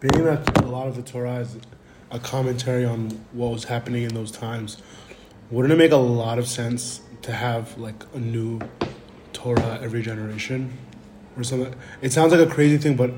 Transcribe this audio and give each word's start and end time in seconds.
being 0.00 0.24
that 0.24 0.62
a 0.62 0.66
lot 0.66 0.88
of 0.88 0.96
the 0.96 1.02
Torah 1.02 1.36
is 1.36 1.56
a 2.10 2.18
commentary 2.18 2.84
on 2.84 3.10
what 3.32 3.52
was 3.52 3.64
happening 3.64 4.02
in 4.02 4.14
those 4.14 4.30
times, 4.30 4.82
wouldn't 5.50 5.72
it 5.72 5.76
make 5.76 5.92
a 5.92 5.96
lot 5.96 6.38
of 6.38 6.46
sense 6.46 7.00
to 7.22 7.32
have 7.32 7.76
like 7.78 8.04
a 8.14 8.18
new 8.18 8.60
Torah 9.32 9.78
every 9.82 10.02
generation 10.02 10.76
or 11.36 11.44
something? 11.44 11.74
It 12.02 12.12
sounds 12.12 12.32
like 12.32 12.46
a 12.46 12.50
crazy 12.50 12.78
thing, 12.78 12.96
but 12.96 13.10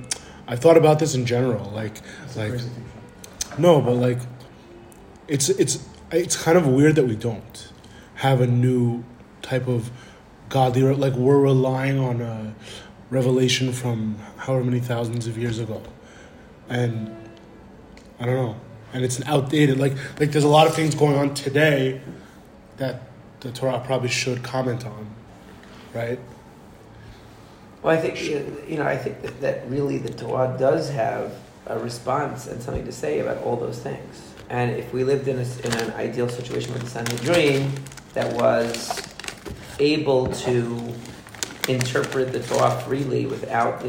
I've 0.47 0.61
thought 0.61 0.77
about 0.77 0.99
this 0.99 1.15
in 1.15 1.27
general. 1.27 1.71
Like, 1.71 1.97
like, 2.37 2.61
no, 3.59 3.81
but 3.81 3.95
like, 3.95 4.19
it's 5.27 5.49
it's 5.49 5.85
it's 6.11 6.43
kind 6.43 6.57
of 6.57 6.67
weird 6.67 6.95
that 6.95 7.07
we 7.07 7.17
don't 7.17 7.73
have 8.17 8.41
a 8.41 8.47
new 8.47 9.05
type 9.43 9.69
of 9.69 9.91
godly 10.49 10.83
like 10.83 11.15
we're 11.15 11.39
relying 11.39 11.99
on 11.99 12.21
a 12.21 12.55
revelation 13.11 13.73
from 13.73 14.17
however 14.39 14.65
many 14.65 14.81
thousands 14.81 15.27
of 15.27 15.37
years 15.37 15.59
ago 15.59 15.83
and 16.69 17.15
i 18.21 18.27
don't 18.27 18.37
know. 18.37 18.57
And 18.93 19.05
it's 19.05 19.19
an 19.19 19.25
outdated 19.25 19.79
like 19.79 19.93
like 20.19 20.33
there's 20.33 20.45
a 20.45 20.49
lot 20.49 20.67
of 20.67 20.75
things 20.75 20.95
going 20.95 21.17
on 21.17 21.35
today 21.35 22.01
that 22.79 23.03
the 23.41 23.53
torah 23.53 23.83
probably 23.85 24.09
should 24.09 24.43
comment 24.43 24.87
on 24.87 25.07
right? 25.95 26.19
Well 27.83 27.97
i 27.97 28.01
think 28.01 28.23
you 28.69 28.77
know 28.79 28.87
i 28.87 28.97
think 28.97 29.23
that, 29.23 29.41
that 29.41 29.71
really 29.71 29.99
the 29.99 30.13
torah 30.13 30.57
does 30.59 30.91
have 30.91 31.33
a 31.69 31.79
response 31.79 32.47
and 32.47 32.63
something 32.63 32.85
to 32.85 32.93
say 32.93 33.21
about 33.21 33.39
all 33.45 33.57
those 33.57 33.79
things. 33.79 34.33
And 34.51 34.73
if 34.77 34.93
we 34.93 35.05
lived 35.05 35.29
in, 35.29 35.39
a, 35.39 35.67
in 35.67 35.73
an 35.75 35.93
ideal 35.93 36.29
situation 36.29 36.73
with 36.73 36.83
the 36.83 36.89
Sanhedrin 36.89 37.71
that 38.15 38.33
was 38.35 39.03
able 39.79 40.27
to 40.29 40.95
interpret 41.69 42.33
the 42.33 42.41
Torah 42.41 42.81
freely 42.81 43.27
without 43.27 43.83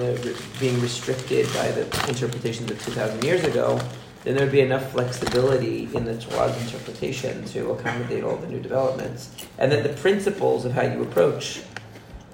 being 0.60 0.82
restricted 0.82 1.46
by 1.54 1.72
the 1.72 1.84
interpretations 2.08 2.70
of 2.70 2.84
2,000 2.84 3.24
years 3.24 3.44
ago, 3.44 3.80
then 4.24 4.36
there 4.36 4.46
would 4.46 4.52
be 4.52 4.62
enough 4.62 4.92
flexibility 4.92 5.90
in 5.96 6.04
the 6.04 6.18
Torah's 6.20 6.62
interpretation 6.62 7.46
to 7.46 7.72
accommodate 7.72 8.24
all 8.24 8.36
the 8.36 8.48
new 8.48 8.60
developments. 8.60 9.34
And 9.58 9.72
that 9.72 9.84
the 9.84 9.94
principles 10.02 10.66
of 10.66 10.74
how 10.74 10.82
you 10.82 11.02
approach 11.04 11.62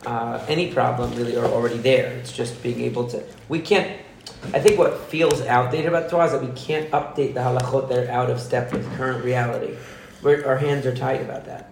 uh, 0.05 0.43
any 0.47 0.73
problem 0.73 1.13
really 1.15 1.37
are 1.37 1.45
already 1.45 1.77
there. 1.77 2.11
It's 2.13 2.31
just 2.31 2.61
being 2.63 2.81
able 2.81 3.07
to. 3.09 3.23
We 3.49 3.59
can't. 3.59 4.01
I 4.53 4.59
think 4.59 4.77
what 4.77 4.97
feels 5.09 5.41
outdated 5.41 5.87
about 5.87 6.09
Torah 6.09 6.25
is 6.25 6.31
that 6.31 6.41
we 6.41 6.51
can't 6.53 6.89
update 6.91 7.33
the 7.33 7.39
halachot 7.39 7.89
that 7.89 8.07
are 8.07 8.11
out 8.11 8.29
of 8.29 8.39
step 8.39 8.71
with 8.71 8.91
current 8.97 9.23
reality. 9.23 9.75
We're, 10.21 10.45
our 10.45 10.57
hands 10.57 10.85
are 10.85 10.95
tied 10.95 11.21
about 11.21 11.45
that. 11.45 11.71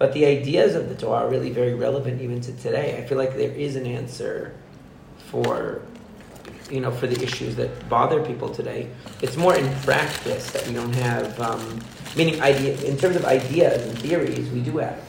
But 0.00 0.14
the 0.14 0.24
ideas 0.24 0.76
of 0.76 0.88
the 0.88 0.94
Torah 0.94 1.26
are 1.26 1.28
really 1.28 1.50
very 1.50 1.74
relevant 1.74 2.22
even 2.22 2.40
to 2.40 2.52
today. 2.54 2.96
I 2.96 3.06
feel 3.06 3.18
like 3.18 3.36
there 3.36 3.50
is 3.50 3.76
an 3.76 3.84
answer 3.84 4.54
for 5.26 5.82
you 6.70 6.80
know 6.80 6.90
for 6.90 7.06
the 7.06 7.22
issues 7.22 7.54
that 7.56 7.86
bother 7.90 8.24
people 8.24 8.48
today. 8.48 8.88
It's 9.20 9.36
more 9.36 9.54
in 9.54 9.70
practice 9.80 10.52
that 10.52 10.66
we 10.66 10.72
don't 10.72 10.94
have 10.94 11.38
um, 11.38 11.82
meaning 12.16 12.40
idea 12.40 12.80
in 12.80 12.96
terms 12.96 13.14
of 13.14 13.26
ideas 13.26 13.86
and 13.86 13.98
theories 13.98 14.48
we 14.48 14.62
do 14.62 14.78
have 14.78 15.04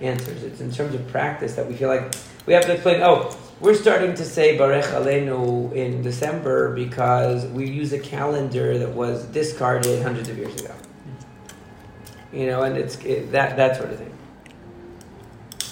answers. 0.00 0.42
It's 0.42 0.60
in 0.60 0.72
terms 0.72 0.96
of 0.96 1.06
practice 1.06 1.54
that 1.54 1.68
we 1.68 1.74
feel 1.74 1.88
like 1.88 2.12
we 2.44 2.52
have 2.52 2.64
to 2.66 2.72
explain. 2.72 3.00
Oh, 3.00 3.38
we're 3.60 3.76
starting 3.76 4.12
to 4.16 4.24
say 4.24 4.58
Barech 4.58 4.90
Aleinu 4.90 5.72
in 5.72 6.02
December 6.02 6.74
because 6.74 7.46
we 7.46 7.70
use 7.70 7.92
a 7.92 7.98
calendar 8.00 8.76
that 8.76 8.90
was 8.90 9.22
discarded 9.26 10.02
hundreds 10.02 10.28
of 10.28 10.36
years 10.36 10.60
ago. 10.60 10.74
You 12.32 12.46
know, 12.46 12.64
and 12.64 12.76
it's 12.76 12.96
it, 13.04 13.30
that 13.30 13.56
that 13.56 13.76
sort 13.76 13.90
of 13.90 13.98
thing. 13.98 14.12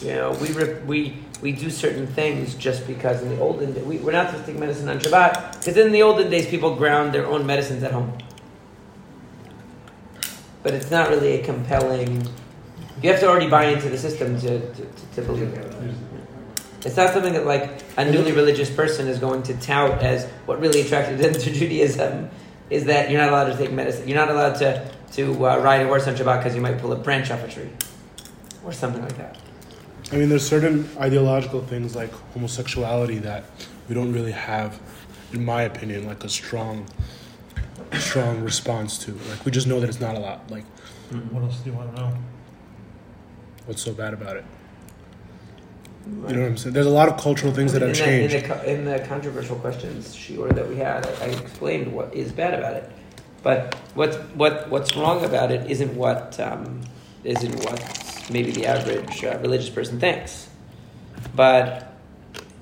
You 0.03 0.15
know, 0.15 0.33
we 0.33 0.53
we 0.87 1.19
we 1.43 1.53
do 1.53 1.69
certain 1.69 2.07
things 2.07 2.55
just 2.55 2.87
because 2.87 3.23
in 3.23 3.29
the 3.29 3.41
olden 3.41 3.73
days, 3.73 3.85
we, 3.85 3.99
we're 3.99 4.13
not 4.13 4.29
supposed 4.29 4.47
to 4.47 4.53
take 4.53 4.61
medicine 4.61 4.89
on 4.89 4.99
Shabbat 4.99 5.59
because 5.59 5.77
in 5.77 5.93
the 5.93 6.03
olden 6.03 6.31
days 6.31 6.47
people 6.47 6.75
ground 6.75 7.13
their 7.13 7.27
own 7.27 7.47
medicines 7.47 7.83
at 7.83 7.93
home. 7.93 8.17
But 10.63 10.75
it's 10.75 10.91
not 10.91 11.11
really 11.11 11.41
a 11.41 11.45
compelling. 11.45 12.27
You 13.03 13.11
have 13.11 13.21
to 13.21 13.29
already 13.29 13.49
buy 13.49 13.67
into 13.67 13.89
the 13.89 13.99
system 13.99 14.39
to, 14.41 14.75
to, 14.75 14.87
to 15.15 15.23
believe 15.23 15.53
it. 15.55 15.95
It's 16.85 16.97
not 16.97 17.13
something 17.13 17.35
that 17.35 17.45
like 17.45 17.83
a 17.99 18.11
newly 18.11 18.33
religious 18.33 18.71
person 18.71 19.07
is 19.07 19.19
going 19.19 19.43
to 19.45 19.55
tout 19.55 20.03
as 20.03 20.27
what 20.47 20.61
really 20.61 20.81
attracted 20.81 21.19
them 21.19 21.33
to 21.45 21.53
Judaism 21.53 22.31
is 22.71 22.85
that 22.85 23.11
you're 23.11 23.21
not 23.21 23.31
allowed 23.31 23.53
to 23.53 23.57
take 23.57 23.73
medicine. 23.73 24.09
You're 24.09 24.19
not 24.19 24.31
allowed 24.31 24.55
to 24.57 24.91
to 25.13 25.47
uh, 25.47 25.59
ride 25.59 25.83
a 25.83 25.87
horse 25.87 26.07
on 26.07 26.15
Shabbat 26.15 26.39
because 26.39 26.55
you 26.55 26.63
might 26.63 26.79
pull 26.79 26.93
a 26.93 26.97
branch 26.97 27.31
off 27.31 27.45
a 27.45 27.49
tree 27.49 27.69
or 28.65 28.73
something 28.73 29.03
like 29.03 29.17
that. 29.19 29.37
I 30.13 30.17
mean, 30.17 30.29
there's 30.29 30.47
certain 30.47 30.89
ideological 30.99 31.61
things 31.63 31.95
like 31.95 32.13
homosexuality 32.35 33.19
that 33.19 33.45
we 33.89 33.95
don't 33.95 34.13
really 34.13 34.33
have, 34.33 34.81
in 35.33 35.45
my 35.45 35.63
opinion, 35.63 36.07
like 36.07 36.25
a 36.25 36.29
strong, 36.29 36.87
strong 37.99 38.41
response 38.43 38.99
to. 39.05 39.13
Like 39.29 39.45
we 39.45 39.53
just 39.53 39.69
know 39.69 39.79
that 39.79 39.89
it's 39.89 40.01
not 40.01 40.17
a 40.17 40.19
lot. 40.19 40.51
Like, 40.51 40.65
what 41.31 41.43
else 41.43 41.59
do 41.61 41.71
you 41.71 41.77
want 41.77 41.95
to 41.95 42.01
know? 42.01 42.17
What's 43.67 43.83
so 43.83 43.93
bad 43.93 44.13
about 44.13 44.37
it? 44.37 44.45
You 46.07 46.13
know 46.13 46.41
what 46.41 46.49
I'm 46.49 46.57
saying? 46.57 46.75
There's 46.75 46.87
a 46.87 46.91
lot 46.91 47.09
of 47.09 47.21
cultural 47.21 47.53
things 47.53 47.73
that 47.73 47.83
have 47.83 47.91
in 47.91 47.95
changed. 47.95 48.35
in, 48.35 48.49
the, 48.49 48.73
in 48.73 48.85
the 48.85 48.99
controversial 49.07 49.57
questions 49.57 50.17
shiur 50.17 50.53
that 50.55 50.69
we 50.69 50.77
had, 50.77 51.07
I 51.21 51.27
explained 51.27 51.93
what 51.93 52.13
is 52.13 52.33
bad 52.33 52.55
about 52.55 52.75
it. 52.75 52.91
But 53.43 53.75
what's 53.95 54.17
what 54.35 54.69
what's 54.69 54.97
wrong 54.97 55.25
about 55.25 55.51
it 55.51 55.71
isn't 55.71 55.95
what 55.95 56.39
um, 56.41 56.81
isn't 57.25 57.55
what 57.65 58.00
maybe 58.31 58.51
the 58.51 58.67
average 58.67 59.25
uh, 59.25 59.39
religious 59.41 59.71
person 59.71 60.01
thinks. 60.01 60.49
But 61.35 61.93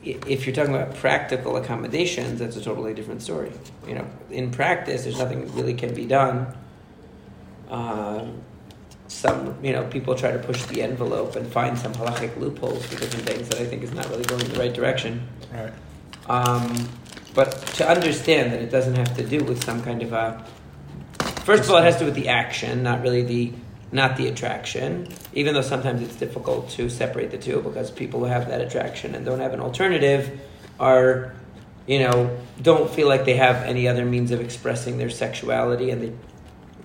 if 0.05 0.47
you're 0.47 0.55
talking 0.55 0.75
about 0.75 0.95
practical 0.97 1.56
accommodations, 1.56 2.39
that's 2.39 2.56
a 2.56 2.62
totally 2.62 2.95
different 2.95 3.23
story. 3.23 3.53
You 3.87 3.97
know, 3.97 4.06
in 4.31 4.51
practice, 4.51 5.05
there's 5.05 5.19
nothing 5.19 5.53
really 5.55 5.75
can 5.75 5.95
be 5.95 6.06
done. 6.06 6.56
Uh, 7.69 8.27
some, 9.09 9.56
you 9.65 9.73
know, 9.73 9.84
people 9.89 10.15
try 10.15 10.31
to 10.31 10.39
push 10.39 10.62
the 10.65 10.83
envelope 10.83 11.37
and 11.37 11.51
find 11.51 11.79
some 11.79 11.93
halachic 11.95 12.37
loopholes 12.39 12.85
for 12.87 13.00
different 13.00 13.27
things 13.27 13.49
that 13.49 13.61
I 13.61 13.67
think 13.67 13.83
is 13.83 13.93
not 13.93 14.09
really 14.11 14.25
going 14.25 14.43
in 14.43 14.53
the 14.53 14.59
right 14.59 14.73
direction. 14.73 15.27
Right. 15.53 15.73
Um, 16.27 16.89
but 17.35 17.53
to 17.77 17.89
understand 17.89 18.53
that 18.53 18.61
it 18.61 18.71
doesn't 18.71 18.97
have 18.97 19.17
to 19.17 19.25
do 19.25 19.45
with 19.45 19.65
some 19.65 19.83
kind 19.83 20.03
of 20.03 20.12
a. 20.12 20.45
First 21.45 21.65
of 21.65 21.71
all, 21.71 21.79
it 21.79 21.85
has 21.85 21.95
to 21.95 22.00
do 22.00 22.05
with 22.06 22.15
the 22.15 22.29
action, 22.29 22.83
not 22.83 23.00
really 23.03 23.23
the 23.23 23.53
not 23.91 24.16
the 24.16 24.28
attraction, 24.28 25.09
even 25.32 25.54
though 25.54 25.62
sometimes 25.62 26.03
it's 26.03 26.16
difficult 26.16 26.69
to 26.71 26.91
separate 26.91 27.31
the 27.31 27.38
two 27.38 27.60
because 27.62 27.91
people 27.91 28.21
who 28.21 28.26
have 28.26 28.49
that 28.49 28.60
attraction 28.60 29.15
and 29.15 29.25
don't 29.25 29.41
have 29.41 29.54
an 29.54 29.60
alternative 29.60 30.41
are, 30.78 31.34
you 31.87 31.99
know, 32.00 32.38
don't 32.60 32.91
feel 32.91 33.09
like 33.09 33.25
they 33.25 33.37
have 33.37 33.56
any 33.65 33.88
other 33.88 34.04
means 34.04 34.31
of 34.31 34.41
expressing 34.41 34.99
their 34.99 35.10
sexuality 35.10 35.91
and 35.91 36.03
they 36.03 36.12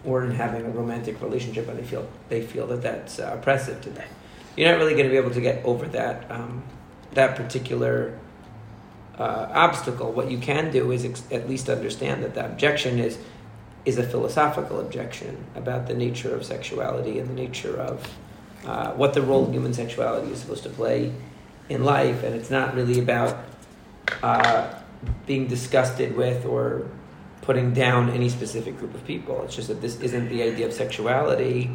weren't 0.04 0.36
having 0.36 0.66
a 0.66 0.70
romantic 0.70 1.22
relationship 1.22 1.68
and 1.68 1.78
they 1.78 1.84
feel 1.84 2.08
they 2.30 2.42
feel 2.42 2.68
that 2.68 2.82
that's 2.82 3.20
uh, 3.20 3.36
oppressive 3.38 3.82
to 3.82 3.90
them. 3.90 4.08
You're 4.56 4.72
not 4.72 4.78
really 4.78 4.94
going 4.94 5.06
to 5.06 5.12
be 5.12 5.18
able 5.18 5.32
to 5.32 5.42
get 5.42 5.64
over 5.66 5.86
that 5.88 6.30
um, 6.32 6.64
that 7.14 7.36
particular 7.36 8.18
uh, 9.18 9.48
obstacle. 9.52 10.12
What 10.12 10.32
you 10.32 10.38
can 10.38 10.72
do 10.72 10.92
is 10.92 11.06
ex- 11.06 11.24
at 11.32 11.50
least 11.50 11.70
understand 11.70 12.24
that 12.24 12.34
the 12.34 12.46
objection 12.46 13.00
is 13.00 13.18
is 13.86 13.98
a 13.98 14.04
philosophical 14.04 14.80
objection 14.80 15.46
about 15.56 15.88
the 15.88 15.94
nature 15.94 16.34
of 16.34 16.46
sexuality 16.46 17.20
and 17.20 17.30
the 17.30 17.34
nature 17.34 17.76
of 17.78 18.10
uh, 18.66 18.92
what 18.94 19.14
the 19.14 19.22
role 19.22 19.46
of 19.46 19.52
human 19.52 19.74
sexuality 19.74 20.32
is 20.32 20.40
supposed 20.40 20.64
to 20.64 20.70
play 20.70 21.12
in 21.70 21.84
life, 21.84 22.24
and 22.24 22.34
it's 22.36 22.50
not 22.50 22.74
really 22.76 23.00
about 23.00 23.44
uh, 24.22 24.74
being 25.26 25.48
disgusted 25.48 26.16
with 26.16 26.46
or 26.46 26.88
putting 27.42 27.74
down 27.74 28.10
any 28.10 28.30
specific 28.30 28.78
group 28.80 28.94
of 28.94 29.06
people. 29.06 29.44
It's 29.44 29.56
just 29.56 29.68
that 29.68 29.82
this 29.82 30.00
isn't 30.00 30.30
the 30.30 30.44
idea 30.44 30.66
of 30.66 30.74
sexuality 30.74 31.70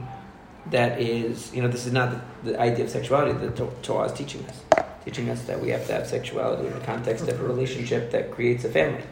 that 0.71 1.01
is, 1.01 1.55
you 1.55 1.63
know, 1.63 1.69
this 1.69 1.87
is 1.87 1.93
not 1.93 2.11
the, 2.43 2.53
the 2.53 2.61
idea 2.61 2.85
of 2.85 2.91
sexuality 2.91 3.33
that 3.39 3.57
the 3.57 3.67
Torah 3.83 4.07
is 4.07 4.13
teaching 4.13 4.45
us. 4.47 4.63
Teaching 5.05 5.29
us 5.31 5.43
that 5.43 5.61
we 5.61 5.71
have 5.71 5.87
to 5.87 5.93
have 5.93 6.07
sexuality 6.07 6.67
in 6.67 6.75
the 6.75 6.85
context 6.85 7.29
of 7.29 7.41
a 7.41 7.45
relationship 7.45 8.11
that 8.11 8.31
creates 8.31 8.65
a 8.65 8.71
family 8.71 9.03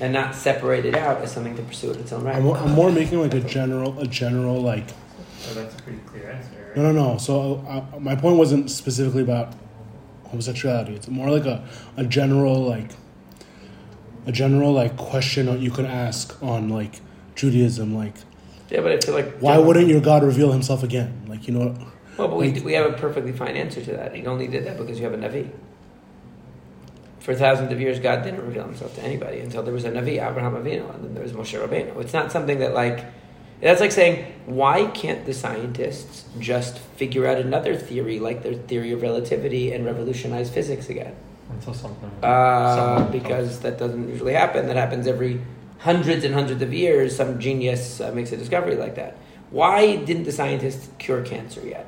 and 0.00 0.12
not 0.12 0.34
separate 0.34 0.86
it 0.86 0.94
out 0.94 1.20
as 1.20 1.32
something 1.32 1.54
to 1.56 1.62
pursue 1.62 1.92
in 1.92 2.00
its 2.00 2.12
own 2.12 2.24
right. 2.24 2.36
I'm, 2.36 2.48
I'm 2.50 2.72
more 2.72 2.90
making 2.90 3.20
like 3.20 3.34
a 3.34 3.40
general, 3.40 3.98
a 4.00 4.06
general 4.06 4.60
like. 4.60 4.86
Oh, 5.48 5.54
that's 5.54 5.74
a 5.78 5.82
pretty 5.82 5.98
clear 6.06 6.30
answer. 6.30 6.50
Right? 6.68 6.76
No, 6.76 6.92
no, 6.92 7.12
no. 7.12 7.18
So 7.18 7.64
uh, 7.68 7.98
my 7.98 8.16
point 8.16 8.36
wasn't 8.36 8.70
specifically 8.70 9.22
about 9.22 9.54
homosexuality. 10.28 10.94
It's 10.94 11.08
more 11.08 11.30
like 11.30 11.46
a, 11.46 11.66
a 11.96 12.04
general 12.04 12.62
like. 12.62 12.90
A 14.26 14.32
general 14.32 14.72
like 14.72 14.96
question 14.96 15.46
that 15.46 15.60
you 15.60 15.70
could 15.70 15.86
ask 15.86 16.40
on 16.42 16.68
like 16.68 17.00
Judaism, 17.34 17.94
like. 17.94 18.14
Yeah, 18.68 18.82
but 18.82 18.92
I 18.92 19.00
feel 19.00 19.14
like. 19.14 19.38
Why 19.38 19.58
wouldn't 19.58 19.88
your 19.88 20.00
God 20.00 20.22
reveal 20.22 20.52
Himself 20.52 20.82
again? 20.82 21.22
Like 21.26 21.48
you 21.48 21.54
know. 21.54 21.74
Well, 22.18 22.28
but 22.28 22.36
we, 22.36 22.52
we 22.60 22.74
have 22.74 22.92
a 22.92 22.96
perfectly 22.96 23.32
fine 23.32 23.56
answer 23.56 23.82
to 23.82 23.92
that. 23.92 24.14
He 24.14 24.26
only 24.26 24.46
did 24.46 24.66
that 24.66 24.76
because 24.76 24.98
you 24.98 25.04
have 25.04 25.14
a 25.14 25.16
Navi 25.16 25.50
for 27.20 27.34
thousands 27.34 27.70
of 27.70 27.80
years, 27.80 28.00
God 28.00 28.24
didn't 28.24 28.44
reveal 28.44 28.64
Himself 28.64 28.94
to 28.96 29.02
anybody 29.02 29.40
until 29.40 29.62
there 29.62 29.74
was 29.74 29.84
a 29.84 29.90
Navi, 29.90 30.26
Abraham 30.26 30.54
Avinu, 30.54 30.92
and 30.94 31.04
then 31.04 31.14
there 31.14 31.22
was 31.22 31.32
Moshe 31.32 31.58
Rabbeinu. 31.58 32.00
It's 32.00 32.14
not 32.14 32.32
something 32.32 32.58
that 32.58 32.74
like 32.74 33.04
that's 33.60 33.80
like 33.80 33.92
saying 33.92 34.24
why 34.46 34.86
can't 34.86 35.26
the 35.26 35.34
scientists 35.34 36.24
just 36.38 36.78
figure 36.78 37.26
out 37.26 37.38
another 37.38 37.76
theory 37.76 38.18
like 38.18 38.42
their 38.42 38.54
theory 38.54 38.92
of 38.92 39.02
relativity 39.02 39.72
and 39.72 39.84
revolutionize 39.84 40.50
physics 40.50 40.88
again? 40.88 41.14
Until 41.50 41.74
something. 41.74 42.10
Uh, 42.22 43.06
because 43.10 43.60
that 43.60 43.78
doesn't 43.78 44.08
usually 44.08 44.32
happen. 44.32 44.66
That 44.68 44.76
happens 44.76 45.06
every 45.06 45.40
hundreds 45.78 46.24
and 46.24 46.32
hundreds 46.32 46.62
of 46.62 46.72
years. 46.72 47.14
Some 47.14 47.38
genius 47.38 48.00
uh, 48.00 48.12
makes 48.12 48.32
a 48.32 48.36
discovery 48.36 48.76
like 48.76 48.94
that. 48.94 49.16
Why 49.50 49.96
didn't 49.96 50.24
the 50.24 50.32
scientists 50.32 50.88
cure 50.98 51.22
cancer 51.22 51.66
yet? 51.66 51.86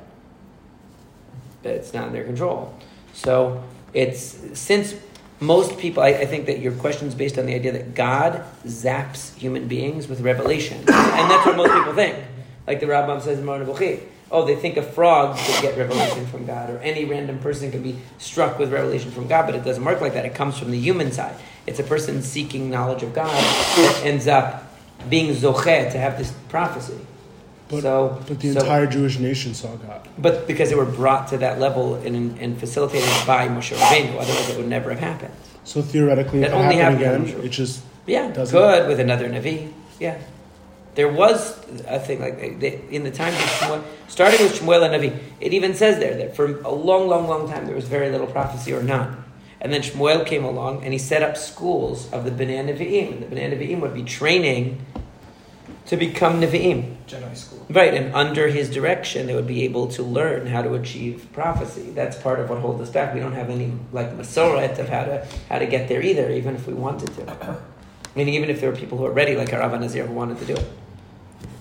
But 1.63 1.71
it's 1.71 1.93
not 1.93 2.07
in 2.07 2.13
their 2.13 2.25
control. 2.25 2.77
So 3.13 3.63
it's 3.93 4.37
since 4.59 4.95
most 5.43 5.77
people, 5.77 6.01
I, 6.03 6.09
I 6.09 6.25
think 6.25 6.45
that 6.47 6.59
your 6.59 6.71
question 6.73 7.07
is 7.07 7.15
based 7.15 7.37
on 7.37 7.45
the 7.45 7.53
idea 7.53 7.71
that 7.73 7.93
God 7.95 8.43
zaps 8.65 9.35
human 9.35 9.67
beings 9.67 10.07
with 10.07 10.21
revelation, 10.21 10.77
and 10.77 10.87
that's 10.87 11.45
what 11.45 11.57
most 11.57 11.73
people 11.73 11.93
think. 11.93 12.17
Like 12.65 12.79
the 12.79 12.85
Rambam 12.85 13.21
says 13.21 13.39
in 13.39 13.45
Nevuchim, 13.45 14.01
oh, 14.31 14.45
they 14.45 14.55
think 14.55 14.77
a 14.77 14.83
frog 14.83 15.37
could 15.37 15.61
get 15.61 15.77
revelation 15.77 16.25
from 16.27 16.45
God, 16.45 16.69
or 16.69 16.79
any 16.79 17.05
random 17.05 17.39
person 17.39 17.71
can 17.71 17.83
be 17.83 17.97
struck 18.17 18.57
with 18.57 18.71
revelation 18.71 19.11
from 19.11 19.27
God, 19.27 19.45
but 19.45 19.55
it 19.55 19.63
doesn't 19.63 19.83
work 19.83 20.01
like 20.01 20.13
that. 20.13 20.25
It 20.25 20.33
comes 20.33 20.57
from 20.57 20.71
the 20.71 20.79
human 20.79 21.11
side. 21.11 21.35
It's 21.67 21.79
a 21.79 21.83
person 21.83 22.21
seeking 22.21 22.69
knowledge 22.69 23.03
of 23.03 23.13
God 23.13 23.31
that 23.31 24.01
ends 24.03 24.27
up 24.27 24.63
being 25.09 25.35
zocheh 25.35 25.91
to 25.91 25.97
have 25.97 26.17
this 26.17 26.33
prophecy. 26.49 26.97
But, 27.69 27.81
so, 27.81 28.21
but 28.27 28.39
the 28.39 28.53
so- 28.53 28.59
entire 28.59 28.85
Jewish 28.87 29.17
nation 29.19 29.53
saw 29.53 29.75
God. 29.77 30.07
but 30.17 30.45
because 30.47 30.69
they 30.69 30.75
were 30.75 30.85
brought 30.85 31.29
to 31.29 31.37
that 31.37 31.59
level 31.59 31.95
and, 31.95 32.37
and 32.39 32.57
facilitated 32.59 33.09
by 33.25 33.47
Moshe 33.47 33.75
Rabbeinu, 33.75 34.19
otherwise 34.19 34.49
it 34.49 34.57
would 34.57 34.67
never 34.67 34.89
have 34.91 34.99
happened. 34.99 35.33
So 35.63 35.81
theoretically, 35.81 36.41
That 36.41 36.51
it 36.51 36.53
only 36.53 36.75
happened 36.75 37.01
again, 37.29 37.43
it 37.45 37.49
just 37.49 37.81
Yeah, 38.05 38.31
Doesn't- 38.31 38.57
good 38.57 38.87
with 38.87 38.99
another 38.99 39.29
Navi. 39.29 39.71
Yeah. 39.99 40.17
There 40.95 41.07
was 41.11 41.57
a 41.87 41.99
thing 41.99 42.19
like 42.19 42.59
they, 42.59 42.81
in 42.91 43.03
the 43.03 43.09
times 43.11 43.35
of 43.35 43.41
Shmuel, 43.43 43.83
starting 44.07 44.39
with 44.41 44.59
Shmuel 44.59 44.83
and 44.85 44.93
Navi, 44.93 45.17
it 45.39 45.51
even 45.53 45.73
says 45.73 45.97
there 45.97 46.15
that 46.17 46.35
for 46.35 46.59
a 46.61 46.69
long, 46.71 47.07
long, 47.07 47.27
long 47.27 47.49
time 47.49 47.65
there 47.65 47.73
was 47.75 47.87
very 47.87 48.11
little 48.11 48.27
prophecy 48.27 48.73
or 48.73 48.83
none. 48.83 49.23
And 49.59 49.73
then 49.73 49.81
Shmuel 49.81 50.23
came 50.25 50.43
along 50.43 50.83
and 50.83 50.91
he 50.93 50.99
set 50.99 51.23
up 51.23 51.35
schools 51.37 52.11
of 52.11 52.25
the 52.25 52.31
Bnei 52.31 52.61
Nevi'im. 52.67 53.13
And 53.13 53.31
the 53.31 53.35
Bnei 53.35 53.57
Nevi'im 53.57 53.79
would 53.79 53.93
be 53.95 54.03
training 54.03 54.85
to 55.87 55.97
become 55.97 56.39
Nevi'im. 56.39 56.95
Jedi 57.07 57.35
school. 57.35 57.65
Right, 57.69 57.93
and 57.93 58.13
under 58.15 58.47
his 58.47 58.69
direction, 58.69 59.27
they 59.27 59.35
would 59.35 59.47
be 59.47 59.63
able 59.63 59.87
to 59.89 60.03
learn 60.03 60.47
how 60.47 60.61
to 60.61 60.73
achieve 60.73 61.27
prophecy. 61.33 61.91
That's 61.91 62.17
part 62.17 62.39
of 62.39 62.49
what 62.49 62.59
holds 62.59 62.81
us 62.81 62.89
back. 62.89 63.13
We 63.13 63.19
don't 63.19 63.33
have 63.33 63.49
any 63.49 63.73
like 63.91 64.17
masoret 64.17 64.79
of 64.79 64.89
how 64.89 65.03
to 65.05 65.27
how 65.49 65.59
to 65.59 65.65
get 65.65 65.89
there 65.89 66.01
either, 66.01 66.29
even 66.31 66.55
if 66.55 66.67
we 66.67 66.73
wanted 66.73 67.13
to. 67.15 67.61
Meaning, 68.15 68.35
even 68.35 68.49
if 68.49 68.61
there 68.61 68.69
were 68.69 68.77
people 68.77 68.97
who 68.97 69.05
are 69.05 69.11
ready, 69.11 69.35
like 69.35 69.51
Rav 69.51 69.79
Nazir, 69.79 70.05
who 70.05 70.13
wanted 70.13 70.37
to 70.39 70.45
do 70.45 70.53
it 70.53 70.65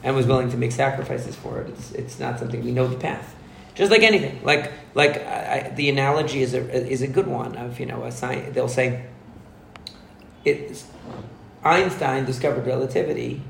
and 0.05 0.15
was 0.15 0.27
willing 0.27 0.51
to 0.51 0.57
make 0.57 0.73
sacrifices 0.73 1.35
for 1.35 1.61
it, 1.61 1.69
it's 1.71 1.93
it's 1.93 2.21
not 2.21 2.39
something 2.39 2.63
we 2.65 2.73
know 2.73 2.87
the 2.87 2.99
path. 2.99 3.35
Just 3.75 3.91
like 3.91 4.03
anything, 4.03 4.43
like 4.45 4.71
like 4.95 5.17
I, 5.17 5.67
I, 5.67 5.73
the 5.75 5.89
analogy 5.89 6.43
is 6.43 6.55
a 6.55 6.61
is 6.71 7.03
a 7.03 7.09
good 7.09 7.27
one 7.27 7.57
of 7.57 7.81
you 7.81 7.87
know 7.87 8.05
a 8.05 8.13
science. 8.13 8.55
They'll 8.55 8.69
say, 8.69 9.07
it's 10.45 10.85
Einstein 11.65 12.27
discovered 12.27 12.67
relativity, 12.67 13.43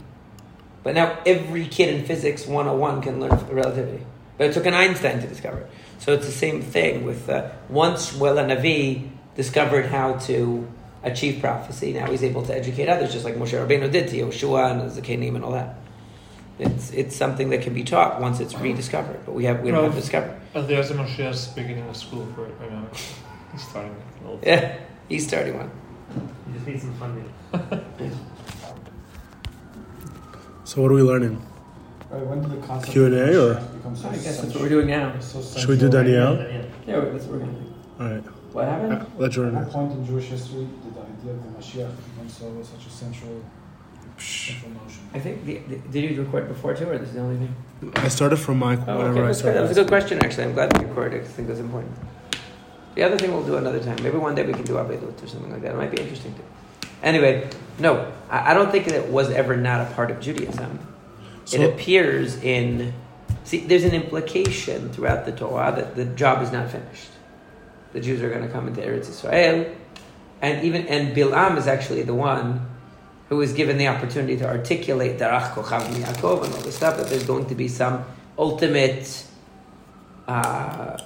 but 0.82 0.94
now 0.94 1.19
every 1.25 1.67
kid 1.67 1.94
in 1.94 2.05
physics 2.05 2.46
101 2.46 3.02
can 3.02 3.20
learn 3.20 3.31
relativity. 3.49 4.05
But 4.38 4.49
it 4.49 4.55
took 4.55 4.67
an 4.67 4.75
Einstein 4.75 5.20
to 5.20 5.26
discover 5.26 5.58
it. 5.58 5.70
So 5.99 6.12
it's 6.12 6.26
the 6.26 6.32
same 6.32 6.62
thing 6.62 7.05
with 7.05 7.29
uh, 7.29 7.50
once 7.69 8.12
Shmuel 8.12 8.37
Navi 8.44 9.08
discovered 9.37 9.87
how 9.87 10.14
to 10.14 10.67
achieve 11.05 11.40
prophecy, 11.40 11.93
now 11.93 12.11
he's 12.11 12.25
able 12.25 12.43
to 12.46 12.55
educate 12.55 12.88
others, 12.88 13.12
just 13.12 13.25
like 13.25 13.34
Moshe 13.34 13.52
Rabbeinu 13.52 13.90
did 13.93 14.08
to 14.08 14.17
Yoshua 14.17 14.73
and 14.73 14.90
Zakanim 14.90 15.37
and 15.37 15.44
all 15.44 15.52
that. 15.52 15.76
It's, 16.58 16.93
it's 16.93 17.17
something 17.17 17.50
that 17.50 17.62
can 17.62 17.75
be 17.75 17.82
taught 17.84 18.20
once 18.20 18.40
it's 18.40 18.55
rediscovered, 18.55 19.25
but 19.25 19.34
we 19.34 19.44
have 19.44 19.62
we 19.62 19.70
don't 19.70 19.84
have 19.84 19.94
to 19.94 20.00
discover. 20.00 20.38
There's 20.52 20.90
a 20.90 20.94
Moshiach's 20.94 21.49
beginning 21.49 21.88
of 21.88 21.96
school 21.96 22.26
for 22.34 22.46
it 22.46 22.55
right 22.61 22.70
now. 22.70 22.87
He's 23.52 23.67
starting 23.69 23.94
a 24.20 24.25
little. 24.25 24.40
Yeah, 24.46 24.79
he's 25.08 25.26
starting 25.26 25.56
one. 25.56 25.70
You 26.46 26.55
just 26.55 26.67
need 26.67 26.81
some 26.81 26.94
funding. 26.94 27.32
So 30.64 30.81
what 30.82 30.91
are 30.91 30.94
we 30.94 31.03
learning? 31.03 31.44
Right, 32.11 32.26
when 32.26 32.43
did 32.43 32.50
the 32.62 32.67
concept 32.67 32.93
Q&A 32.93 33.09
of 33.09 33.14
or- 33.14 33.55
Mashiach 33.61 33.75
become 33.76 33.97
so 33.97 34.09
I 34.09 34.12
guess 34.12 34.41
that's 34.41 34.55
what 34.55 34.62
we're 34.62 34.69
doing 34.69 34.87
now. 34.88 35.19
so 35.20 35.41
Should 35.43 35.69
we 35.69 35.75
do 35.76 35.91
central? 35.91 36.03
Danielle? 36.05 36.35
Yeah. 36.37 36.64
Yeah, 36.87 37.00
that's 37.11 37.25
what 37.25 37.32
we're 37.32 37.38
going 37.38 37.55
to 37.55 37.61
do. 37.61 37.75
All 38.00 38.11
right, 38.11 38.25
What 38.53 38.64
happened? 38.69 38.93
Uh, 38.93 39.05
let 39.19 39.26
At 39.26 39.32
Jordan. 39.32 39.55
what 39.55 39.70
point 39.70 39.93
in 39.93 40.06
Jewish 40.06 40.25
history 40.26 40.67
did 40.85 40.94
the 40.94 41.00
idea 41.00 41.32
of 41.32 41.43
the 41.43 41.49
Mashiach 41.59 41.91
become 42.14 42.29
so 42.29 42.62
such 42.62 42.87
a 42.87 42.91
central, 42.91 43.43
central 44.19 44.73
notion? 44.73 45.03
I 45.14 45.19
think, 45.20 45.44
the, 45.44 45.59
the, 45.69 45.76
did 45.91 46.11
you 46.11 46.23
record 46.23 46.49
before 46.49 46.75
too, 46.75 46.88
or 46.88 46.99
this 46.99 47.08
is 47.08 47.15
the 47.15 47.20
only 47.20 47.37
thing? 47.47 47.55
I 47.97 48.08
started 48.08 48.37
from 48.37 48.58
my 48.58 48.75
Oh, 48.87 48.99
whenever 48.99 49.11
okay, 49.12 49.20
I 49.23 49.26
that's 49.26 49.43
good. 49.43 49.55
That 49.56 49.62
was 49.62 49.70
a 49.73 49.75
good 49.75 49.88
question, 49.88 50.19
actually. 50.25 50.44
I'm 50.44 50.53
glad 50.55 50.73
you 50.81 50.87
recorded 50.87 51.17
it 51.17 51.20
'cause 51.23 51.31
I 51.31 51.32
think 51.37 51.49
that's 51.49 51.61
important. 51.61 51.93
The 52.94 53.03
other 53.05 53.17
thing 53.19 53.32
we'll 53.32 53.44
do 53.47 53.56
another 53.56 53.81
time. 53.81 53.97
Maybe 54.03 54.19
one 54.19 54.35
day 54.35 54.44
we 54.47 54.53
can 54.53 54.65
do 54.65 54.75
Avedut 54.75 55.23
or 55.23 55.26
something 55.26 55.50
like 55.50 55.62
that. 55.62 55.73
It 55.73 55.76
might 55.79 55.91
be 55.91 56.03
interesting 56.03 56.35
too. 56.35 56.43
Anyway, 57.02 57.49
no, 57.78 58.12
I, 58.31 58.52
I 58.52 58.54
don't 58.54 58.70
think 58.70 58.88
it 58.88 59.08
was 59.08 59.31
ever 59.31 59.56
not 59.56 59.81
a 59.81 59.94
part 59.94 60.10
of 60.10 60.20
Judaism. 60.20 60.78
it 61.52 61.60
appears 61.60 62.37
in. 62.43 62.94
See, 63.44 63.58
there's 63.58 63.84
an 63.84 63.93
implication 63.93 64.90
throughout 64.93 65.26
the 65.26 65.32
Torah 65.32 65.72
that 65.75 65.96
the 65.96 66.04
job 66.04 66.43
is 66.43 66.52
not 66.52 66.70
finished. 66.70 67.10
The 67.93 68.00
Jews 68.00 68.22
are 68.22 68.31
going 68.31 68.43
to 68.43 68.49
come 68.49 68.69
into 68.69 68.81
Eretz 68.81 69.08
Israel, 69.08 69.75
and 70.40 70.64
even 70.64 70.87
and 70.87 71.14
Bilam 71.14 71.58
is 71.58 71.66
actually 71.66 72.02
the 72.02 72.14
one 72.14 72.69
who 73.28 73.40
is 73.40 73.52
given 73.52 73.78
the 73.78 73.88
opportunity 73.88 74.37
to 74.37 74.46
articulate 74.46 75.19
Darach 75.19 75.52
Kochav 75.52 75.82
Yaakov 75.82 76.44
and 76.44 76.55
all 76.55 76.60
this 76.60 76.76
stuff. 76.76 76.96
That 76.98 77.08
there's 77.08 77.26
going 77.26 77.46
to 77.46 77.55
be 77.55 77.66
some 77.66 78.05
ultimate, 78.38 79.26
uh, 80.28 80.31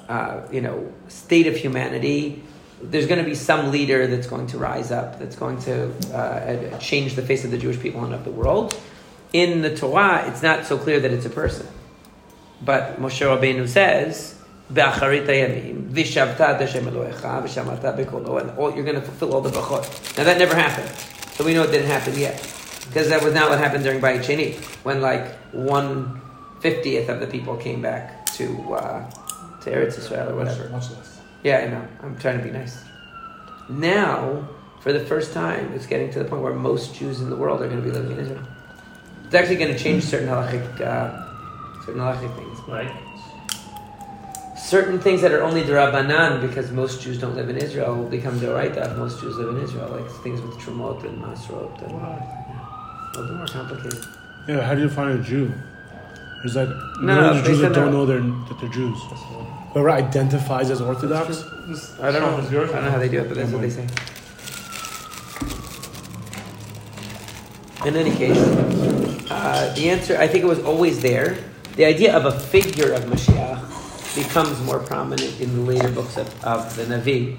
uh, 0.08 0.48
you 0.52 0.60
know, 0.60 0.92
state 1.08 1.46
of 1.46 1.56
humanity. 1.56 2.42
There's 2.82 3.06
going 3.06 3.18
to 3.18 3.24
be 3.24 3.34
some 3.34 3.70
leader 3.72 4.06
that's 4.06 4.26
going 4.26 4.48
to 4.48 4.58
rise 4.58 4.92
up, 4.92 5.18
that's 5.18 5.36
going 5.36 5.58
to 5.62 5.90
uh, 6.14 6.78
change 6.78 7.14
the 7.14 7.22
face 7.22 7.44
of 7.44 7.50
the 7.50 7.58
Jewish 7.58 7.80
people 7.80 8.04
and 8.04 8.12
of 8.12 8.24
the 8.24 8.30
world. 8.30 8.78
In 9.32 9.62
the 9.62 9.74
Torah, 9.74 10.24
it's 10.28 10.42
not 10.42 10.66
so 10.66 10.76
clear 10.78 11.00
that 11.00 11.10
it's 11.10 11.26
a 11.26 11.30
person. 11.30 11.66
But 12.62 13.00
Moshe 13.00 13.20
Rabbeinu 13.20 13.66
says, 13.68 14.38
"Be'acharit 14.72 15.26
hayamim, 15.26 15.90
v'shavta 15.90 16.40
ad 16.40 16.60
Hashem 16.60 16.84
Elohecha, 16.84 17.42
v'shamarta 17.42 17.96
bekolo," 17.96 18.40
and 18.40 18.50
all, 18.58 18.74
you're 18.74 18.84
going 18.84 18.96
to 18.96 19.02
fulfill 19.02 19.34
all 19.34 19.40
the 19.40 19.50
brachot. 19.50 20.16
Now 20.16 20.24
that 20.24 20.38
never 20.38 20.54
happened, 20.54 20.88
so 21.34 21.44
we 21.44 21.54
know 21.54 21.64
it 21.64 21.70
didn't 21.70 21.88
happen 21.88 22.18
yet, 22.18 22.40
because 22.86 23.08
that 23.08 23.22
was 23.22 23.34
not 23.34 23.50
what 23.50 23.58
happened 23.58 23.84
during 23.84 24.00
Bayit 24.00 24.24
Sheni, 24.24 24.54
when 24.84 25.00
like 25.00 25.34
one 25.52 26.20
fiftieth 26.60 27.08
of 27.08 27.20
the 27.20 27.26
people 27.26 27.56
came 27.56 27.82
back 27.82 28.26
to 28.36 28.74
uh, 28.74 29.10
to 29.62 29.70
Eretz 29.70 29.98
Israel 29.98 30.30
or 30.30 30.36
whatever. 30.36 30.68
Much, 30.70 30.90
much 30.90 30.98
less. 30.98 31.15
Yeah, 31.46 31.58
I 31.58 31.66
know. 31.68 31.86
I'm 32.02 32.18
trying 32.18 32.38
to 32.38 32.42
be 32.42 32.50
nice. 32.50 32.82
Now, 33.68 34.48
for 34.80 34.92
the 34.92 34.98
first 34.98 35.32
time, 35.32 35.72
it's 35.74 35.86
getting 35.86 36.10
to 36.10 36.18
the 36.18 36.24
point 36.24 36.42
where 36.42 36.52
most 36.52 36.96
Jews 36.96 37.20
in 37.20 37.30
the 37.30 37.36
world 37.36 37.62
are 37.62 37.68
going 37.68 37.80
to 37.80 37.88
be 37.88 37.92
living 37.92 38.10
in 38.10 38.18
Israel. 38.18 38.42
It's 39.26 39.34
actually 39.36 39.54
going 39.54 39.72
to 39.72 39.78
change 39.78 40.02
certain 40.02 40.26
halachic, 40.26 40.80
uh, 40.80 41.84
certain 41.84 42.00
halachic 42.00 42.34
things. 42.34 42.58
Like, 42.66 42.90
Certain 44.58 44.98
things 44.98 45.20
that 45.20 45.30
are 45.30 45.44
only 45.44 45.62
derabanan 45.62 46.40
because 46.40 46.72
most 46.72 47.00
Jews 47.00 47.20
don't 47.20 47.36
live 47.36 47.48
in 47.48 47.58
Israel 47.58 47.94
will 47.94 48.08
become 48.08 48.40
deoraita 48.40 48.90
if 48.90 48.96
most 48.98 49.20
Jews 49.20 49.36
live 49.36 49.50
in 49.54 49.62
Israel, 49.62 49.88
like 49.90 50.10
things 50.24 50.40
with 50.40 50.58
trumot 50.58 51.04
and 51.04 51.22
masrot 51.22 51.80
and 51.82 51.92
a 51.92 53.20
little 53.20 53.26
bit 53.28 53.36
more 53.36 53.46
complicated. 53.46 54.04
yeah, 54.48 54.62
how 54.62 54.74
do 54.74 54.80
you 54.80 54.88
find 54.88 55.20
a 55.20 55.22
Jew? 55.22 55.52
There's 56.46 56.68
like 56.68 56.76
No, 57.00 57.16
millions 57.16 57.34
no, 57.34 57.40
of 57.40 57.44
Jews 57.44 57.58
they 57.58 57.68
that 57.68 57.74
don't 57.74 57.92
know 57.92 58.06
they're, 58.06 58.20
that 58.20 58.60
they're 58.60 58.68
Jews. 58.68 58.98
Whoever 59.72 59.90
identifies 59.90 60.70
as 60.70 60.80
Orthodox, 60.80 61.42
I 62.00 62.12
don't 62.12 62.22
know. 62.22 62.38
if 62.38 62.44
it's 62.44 62.52
yours. 62.52 62.70
I 62.70 62.74
don't 62.74 62.84
know 62.84 62.90
how 62.92 62.98
they 62.98 63.08
do 63.08 63.20
it, 63.20 63.28
but 63.28 63.36
that's 63.36 63.50
what 63.50 63.62
they 63.62 63.70
say. 63.70 63.86
In 67.84 67.96
any 67.96 68.14
case, 68.14 68.38
uh, 69.28 69.72
the 69.76 69.90
answer 69.90 70.16
I 70.18 70.28
think 70.28 70.44
it 70.44 70.46
was 70.46 70.60
always 70.60 71.02
there. 71.02 71.36
The 71.74 71.84
idea 71.84 72.16
of 72.16 72.26
a 72.26 72.38
figure 72.38 72.92
of 72.92 73.02
Mashiach 73.04 74.14
becomes 74.14 74.60
more 74.62 74.78
prominent 74.78 75.40
in 75.40 75.52
the 75.52 75.62
later 75.62 75.90
books 75.90 76.16
of, 76.16 76.44
of 76.44 76.74
the 76.76 76.84
Navi. 76.84 77.38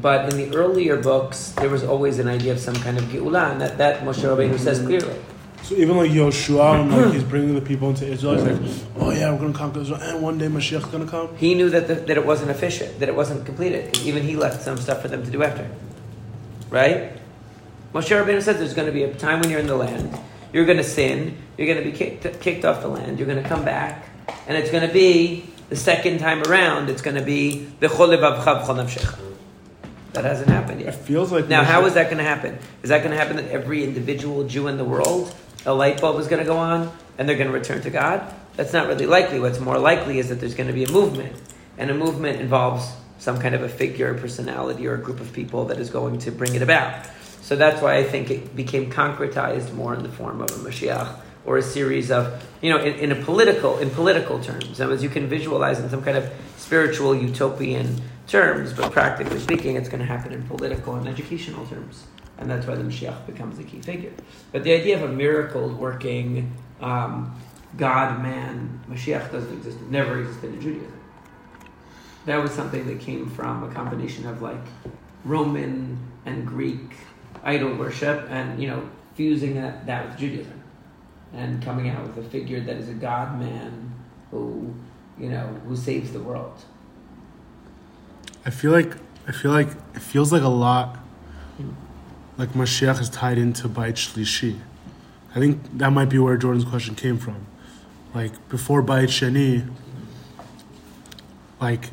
But 0.00 0.32
in 0.32 0.38
the 0.50 0.56
earlier 0.56 0.96
books, 0.96 1.50
there 1.52 1.68
was 1.68 1.84
always 1.84 2.18
an 2.18 2.28
idea 2.28 2.52
of 2.52 2.60
some 2.60 2.76
kind 2.76 2.96
of 2.96 3.04
Geulah, 3.04 3.52
and 3.52 3.60
that, 3.60 3.76
that 3.76 4.00
Moshe 4.04 4.22
Rabbeinu 4.24 4.58
says 4.58 4.80
clearly. 4.80 5.14
So 5.62 5.74
even 5.74 5.96
like 5.96 6.10
Yoshua, 6.10 6.80
and 6.80 6.90
like 6.90 7.12
he's 7.12 7.22
bringing 7.24 7.54
the 7.54 7.60
people 7.60 7.90
into 7.90 8.06
Israel, 8.06 8.34
he's 8.34 8.44
like, 8.44 8.86
oh 8.96 9.10
yeah, 9.10 9.30
we're 9.32 9.38
gonna 9.38 9.52
conquer 9.52 9.80
Israel, 9.80 10.00
and 10.00 10.22
one 10.22 10.38
day 10.38 10.46
Mashiach's 10.46 10.86
gonna 10.86 11.06
come. 11.06 11.36
He 11.36 11.54
knew 11.54 11.68
that, 11.70 11.88
the, 11.88 11.94
that 11.94 12.16
it 12.16 12.24
wasn't 12.24 12.50
efficient, 12.50 13.00
that 13.00 13.08
it 13.08 13.14
wasn't 13.14 13.44
completed. 13.44 13.98
Even 13.98 14.22
he 14.22 14.36
left 14.36 14.62
some 14.62 14.76
stuff 14.78 15.02
for 15.02 15.08
them 15.08 15.24
to 15.24 15.30
do 15.30 15.42
after. 15.42 15.68
Right? 16.70 17.12
Moshe 17.94 18.08
Rabbeinu 18.08 18.42
says 18.42 18.58
there's 18.58 18.74
going 18.74 18.86
to 18.86 18.92
be 18.92 19.02
a 19.04 19.14
time 19.14 19.40
when 19.40 19.50
you're 19.50 19.60
in 19.60 19.66
the 19.66 19.76
land, 19.76 20.16
you're 20.52 20.66
going 20.66 20.76
to 20.76 20.84
sin, 20.84 21.36
you're 21.56 21.66
going 21.66 21.82
to 21.82 21.90
be 21.90 21.96
kicked, 21.96 22.40
kicked 22.40 22.64
off 22.64 22.82
the 22.82 22.88
land, 22.88 23.18
you're 23.18 23.26
going 23.26 23.42
to 23.42 23.48
come 23.48 23.64
back, 23.64 24.06
and 24.46 24.56
it's 24.56 24.70
going 24.70 24.86
to 24.86 24.92
be 24.92 25.48
the 25.70 25.76
second 25.76 26.18
time 26.18 26.42
around, 26.44 26.90
it's 26.90 27.02
going 27.02 27.16
to 27.16 27.22
be 27.22 27.66
B'chol 27.80 28.16
levavcha 28.16 28.62
v'chol 28.62 28.76
nafshecha. 28.76 29.18
That 30.12 30.24
hasn't 30.24 30.48
happened 30.48 30.80
It 30.82 30.94
feels 30.94 31.30
like 31.30 31.48
Now, 31.48 31.62
Mashiach- 31.62 31.66
how 31.66 31.86
is 31.86 31.94
that 31.94 32.04
going 32.06 32.18
to 32.18 32.24
happen? 32.24 32.58
Is 32.82 32.88
that 32.88 32.98
going 32.98 33.10
to 33.10 33.16
happen 33.16 33.36
that 33.36 33.50
every 33.50 33.84
individual 33.84 34.44
Jew 34.44 34.66
in 34.68 34.76
the 34.76 34.84
world, 34.84 35.34
a 35.66 35.74
light 35.74 36.00
bulb 36.00 36.20
is 36.20 36.28
going 36.28 36.42
to 36.42 36.48
go 36.48 36.56
on 36.56 36.92
and 37.16 37.28
they're 37.28 37.36
going 37.36 37.48
to 37.48 37.54
return 37.54 37.80
to 37.82 37.90
God? 37.90 38.34
That's 38.56 38.72
not 38.72 38.88
really 38.88 39.06
likely. 39.06 39.38
What's 39.38 39.60
more 39.60 39.78
likely 39.78 40.18
is 40.18 40.28
that 40.30 40.40
there's 40.40 40.54
going 40.54 40.66
to 40.66 40.72
be 40.72 40.84
a 40.84 40.90
movement, 40.90 41.36
and 41.76 41.90
a 41.90 41.94
movement 41.94 42.40
involves 42.40 42.92
some 43.18 43.38
kind 43.40 43.54
of 43.54 43.62
a 43.62 43.68
figure, 43.68 44.14
personality, 44.14 44.86
or 44.86 44.94
a 44.94 44.98
group 45.00 45.20
of 45.20 45.32
people 45.32 45.64
that 45.66 45.78
is 45.78 45.90
going 45.90 46.18
to 46.18 46.32
bring 46.32 46.54
it 46.54 46.62
about. 46.62 47.06
So 47.42 47.56
that's 47.56 47.80
why 47.80 47.96
I 47.96 48.04
think 48.04 48.30
it 48.30 48.54
became 48.56 48.90
concretized 48.90 49.72
more 49.74 49.94
in 49.94 50.02
the 50.02 50.08
form 50.08 50.40
of 50.40 50.50
a 50.50 50.68
Mashiach 50.68 51.20
or 51.46 51.56
a 51.56 51.62
series 51.62 52.10
of, 52.10 52.44
you 52.60 52.70
know, 52.70 52.78
in, 52.78 52.94
in 52.94 53.12
a 53.12 53.24
political, 53.24 53.78
in 53.78 53.90
political 53.90 54.38
terms. 54.40 54.80
As 54.80 55.02
you 55.02 55.08
can 55.08 55.28
visualize 55.28 55.78
in 55.78 55.88
some 55.88 56.02
kind 56.02 56.16
of 56.16 56.30
spiritual 56.56 57.14
utopian 57.14 58.02
terms, 58.26 58.72
but 58.72 58.92
practically 58.92 59.38
speaking, 59.38 59.76
it's 59.76 59.88
going 59.88 60.00
to 60.00 60.06
happen 60.06 60.32
in 60.32 60.42
political 60.42 60.96
and 60.96 61.08
educational 61.08 61.66
terms. 61.66 62.04
And 62.38 62.48
that's 62.48 62.66
why 62.66 62.76
the 62.76 62.84
Mashiach 62.84 63.26
becomes 63.26 63.58
a 63.58 63.64
key 63.64 63.80
figure. 63.80 64.12
But 64.52 64.62
the 64.64 64.72
idea 64.72 64.96
of 65.02 65.10
a 65.10 65.12
miracle 65.12 65.68
working 65.68 66.52
um, 66.80 67.36
God 67.76 68.22
man 68.22 68.80
Mashiach 68.88 69.30
doesn't 69.30 69.52
exist. 69.52 69.78
It 69.78 69.90
never 69.90 70.20
existed 70.20 70.54
in 70.54 70.60
Judaism. 70.60 71.00
That 72.26 72.42
was 72.42 72.52
something 72.52 72.86
that 72.86 73.00
came 73.00 73.28
from 73.30 73.64
a 73.64 73.72
combination 73.72 74.26
of 74.26 74.42
like 74.42 74.60
Roman 75.24 75.98
and 76.24 76.46
Greek 76.46 76.94
idol 77.42 77.74
worship, 77.76 78.26
and 78.30 78.60
you 78.60 78.68
know 78.68 78.88
fusing 79.14 79.54
that, 79.56 79.86
that 79.86 80.08
with 80.08 80.18
Judaism, 80.18 80.62
and 81.32 81.62
coming 81.62 81.88
out 81.88 82.06
with 82.06 82.26
a 82.26 82.28
figure 82.28 82.60
that 82.60 82.76
is 82.76 82.88
a 82.88 82.94
God 82.94 83.38
man 83.38 83.94
who 84.30 84.74
you 85.18 85.28
know 85.28 85.46
who 85.66 85.76
saves 85.76 86.12
the 86.12 86.20
world. 86.20 86.56
I 88.44 88.50
feel 88.50 88.72
like 88.72 88.94
I 89.26 89.32
feel 89.32 89.50
like 89.50 89.68
it 89.94 90.02
feels 90.02 90.32
like 90.32 90.42
a 90.42 90.48
lot 90.48 90.98
like 92.38 92.50
Mashiach 92.50 93.00
is 93.00 93.10
tied 93.10 93.36
into 93.36 93.68
Bait 93.68 93.96
Shlishi. 93.96 94.60
I 95.34 95.40
think 95.40 95.60
that 95.76 95.90
might 95.90 96.08
be 96.08 96.18
where 96.18 96.36
Jordan's 96.36 96.64
question 96.64 96.94
came 96.94 97.18
from. 97.18 97.46
Like 98.14 98.48
before 98.48 98.80
Bait 98.80 99.10
Sheni, 99.10 99.68
like 101.60 101.90